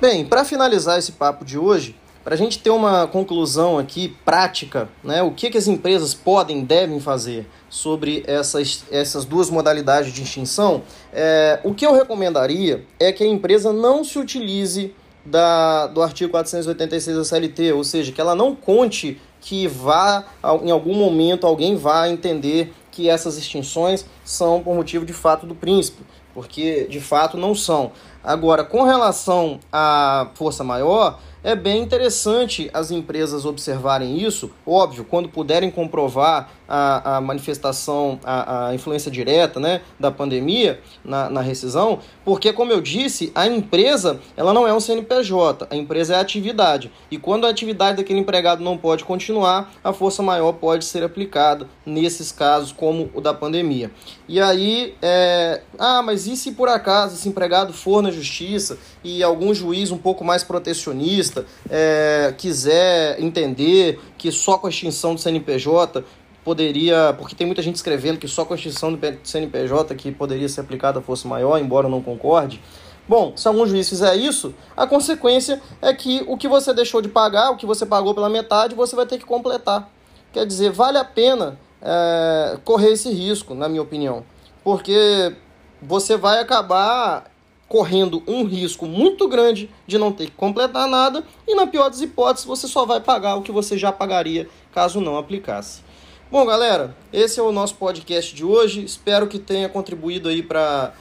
Bem, 0.00 0.24
para 0.24 0.44
finalizar 0.44 0.98
esse 0.98 1.12
papo 1.12 1.44
de 1.44 1.58
hoje, 1.58 1.96
para 2.24 2.34
a 2.34 2.38
gente 2.38 2.58
ter 2.58 2.70
uma 2.70 3.06
conclusão 3.06 3.78
aqui 3.78 4.16
prática, 4.24 4.88
né, 5.04 5.22
o 5.22 5.30
que, 5.30 5.50
que 5.50 5.58
as 5.58 5.68
empresas 5.68 6.14
podem, 6.14 6.64
devem 6.64 6.98
fazer 6.98 7.46
sobre 7.68 8.24
essas, 8.26 8.82
essas 8.90 9.26
duas 9.26 9.50
modalidades 9.50 10.12
de 10.12 10.22
extinção, 10.22 10.82
é, 11.12 11.60
o 11.62 11.74
que 11.74 11.84
eu 11.84 11.92
recomendaria 11.92 12.84
é 12.98 13.12
que 13.12 13.22
a 13.22 13.26
empresa 13.26 13.72
não 13.72 14.02
se 14.02 14.18
utilize 14.18 14.94
da, 15.24 15.86
do 15.86 16.02
artigo 16.02 16.30
486 16.30 17.16
da 17.16 17.24
CLT, 17.24 17.72
ou 17.72 17.84
seja, 17.84 18.10
que 18.10 18.20
ela 18.20 18.34
não 18.34 18.54
conte 18.54 19.20
que 19.40 19.68
vá, 19.68 20.24
em 20.62 20.70
algum 20.70 20.94
momento, 20.94 21.46
alguém 21.46 21.76
vá 21.76 22.08
entender 22.08 22.72
que 22.90 23.10
essas 23.10 23.36
extinções 23.36 24.06
são 24.24 24.62
por 24.62 24.74
motivo 24.74 25.04
de 25.04 25.12
fato 25.12 25.46
do 25.46 25.54
príncipe, 25.54 26.02
porque 26.32 26.86
de 26.88 27.00
fato 27.00 27.36
não 27.36 27.54
são. 27.54 27.92
Agora, 28.24 28.64
com 28.64 28.82
relação 28.82 29.60
à 29.70 30.28
força 30.34 30.64
maior, 30.64 31.18
é 31.44 31.54
bem 31.54 31.82
interessante 31.82 32.70
as 32.72 32.90
empresas 32.90 33.44
observarem 33.44 34.18
isso, 34.18 34.50
óbvio, 34.66 35.04
quando 35.04 35.28
puderem 35.28 35.70
comprovar 35.70 36.48
a, 36.66 37.16
a 37.16 37.20
manifestação, 37.20 38.18
a, 38.24 38.68
a, 38.68 38.74
influência 38.74 39.10
direta 39.10 39.60
né, 39.60 39.82
da 40.00 40.10
pandemia 40.10 40.80
na, 41.04 41.28
na 41.28 41.42
rescisão, 41.42 41.98
porque, 42.24 42.50
como 42.50 42.72
eu 42.72 42.80
disse, 42.80 43.30
a 43.34 43.46
empresa 43.46 44.20
ela 44.34 44.54
não 44.54 44.66
é 44.66 44.72
um 44.72 44.80
CNPJ, 44.80 45.66
a 45.70 45.76
empresa 45.76 46.14
é 46.14 46.16
a 46.16 46.20
atividade. 46.20 46.90
E 47.10 47.18
quando 47.18 47.46
a 47.46 47.50
atividade 47.50 47.98
daquele 47.98 48.20
empregado 48.20 48.64
não 48.64 48.78
pode 48.78 49.04
continuar, 49.04 49.70
a 49.84 49.92
força 49.92 50.22
maior 50.22 50.52
pode 50.52 50.86
ser 50.86 51.02
aplicada 51.02 51.68
nesses 51.84 52.32
casos, 52.32 52.72
como 52.72 53.10
o 53.12 53.20
da 53.20 53.34
pandemia. 53.34 53.90
E 54.26 54.40
aí, 54.40 54.94
é... 55.02 55.60
ah, 55.78 56.00
mas 56.00 56.26
e 56.26 56.38
se 56.38 56.52
por 56.52 56.70
acaso 56.70 57.16
esse 57.16 57.28
empregado 57.28 57.74
for 57.74 58.02
na 58.02 58.10
justiça 58.14 58.78
e 59.02 59.22
algum 59.22 59.52
juiz 59.52 59.90
um 59.90 59.98
pouco 59.98 60.24
mais 60.24 60.42
protecionista 60.42 61.44
é, 61.70 62.34
quiser 62.36 63.20
entender 63.20 64.00
que 64.16 64.30
só 64.32 64.56
com 64.56 64.66
a 64.66 64.70
extinção 64.70 65.14
do 65.14 65.20
CNPJ 65.20 66.04
poderia, 66.44 67.14
porque 67.18 67.34
tem 67.34 67.46
muita 67.46 67.62
gente 67.62 67.76
escrevendo 67.76 68.18
que 68.18 68.28
só 68.28 68.44
com 68.44 68.52
a 68.52 68.56
extinção 68.56 68.92
do 68.92 69.00
CNPJ 69.22 69.94
que 69.94 70.12
poderia 70.12 70.48
ser 70.48 70.60
aplicada 70.60 71.00
força 71.00 71.26
maior, 71.26 71.58
embora 71.58 71.86
eu 71.86 71.90
não 71.90 72.02
concorde. 72.02 72.60
Bom, 73.08 73.34
se 73.36 73.46
algum 73.46 73.66
juiz 73.66 73.88
fizer 73.88 74.14
isso, 74.16 74.54
a 74.76 74.86
consequência 74.86 75.60
é 75.82 75.92
que 75.92 76.24
o 76.26 76.36
que 76.36 76.48
você 76.48 76.72
deixou 76.72 77.02
de 77.02 77.08
pagar, 77.08 77.50
o 77.50 77.56
que 77.56 77.66
você 77.66 77.84
pagou 77.84 78.14
pela 78.14 78.30
metade, 78.30 78.74
você 78.74 78.96
vai 78.96 79.06
ter 79.06 79.18
que 79.18 79.26
completar. 79.26 79.90
Quer 80.32 80.46
dizer, 80.46 80.70
vale 80.70 80.96
a 80.96 81.04
pena 81.04 81.58
é, 81.82 82.58
correr 82.64 82.92
esse 82.92 83.10
risco, 83.10 83.54
na 83.54 83.68
minha 83.68 83.82
opinião, 83.82 84.24
porque 84.62 85.34
você 85.82 86.16
vai 86.16 86.40
acabar 86.40 87.30
correndo 87.74 88.22
um 88.28 88.44
risco 88.44 88.86
muito 88.86 89.26
grande 89.26 89.68
de 89.84 89.98
não 89.98 90.12
ter 90.12 90.26
que 90.26 90.36
completar 90.36 90.86
nada 90.86 91.24
e, 91.44 91.56
na 91.56 91.66
pior 91.66 91.90
das 91.90 92.00
hipóteses, 92.00 92.46
você 92.46 92.68
só 92.68 92.86
vai 92.86 93.00
pagar 93.00 93.34
o 93.34 93.42
que 93.42 93.50
você 93.50 93.76
já 93.76 93.90
pagaria 93.90 94.48
caso 94.72 95.00
não 95.00 95.18
aplicasse. 95.18 95.82
Bom, 96.30 96.46
galera, 96.46 96.96
esse 97.12 97.40
é 97.40 97.42
o 97.42 97.50
nosso 97.50 97.74
podcast 97.74 98.32
de 98.32 98.44
hoje. 98.44 98.84
Espero 98.84 99.26
que 99.26 99.40
tenha 99.40 99.68
contribuído 99.68 100.28
aí 100.28 100.40
para 100.40 100.92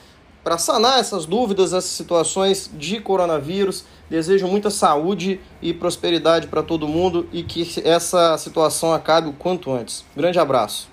para 0.43 0.57
sanar 0.57 0.99
essas 0.99 1.27
dúvidas, 1.27 1.73
essas 1.73 1.91
situações 1.91 2.71
de 2.73 2.99
coronavírus. 2.99 3.85
Desejo 4.09 4.47
muita 4.47 4.71
saúde 4.71 5.39
e 5.61 5.75
prosperidade 5.75 6.47
para 6.47 6.63
todo 6.63 6.87
mundo 6.87 7.29
e 7.31 7.43
que 7.43 7.83
essa 7.85 8.35
situação 8.39 8.91
acabe 8.91 9.29
o 9.29 9.33
quanto 9.33 9.71
antes. 9.71 10.03
Grande 10.17 10.39
abraço. 10.39 10.89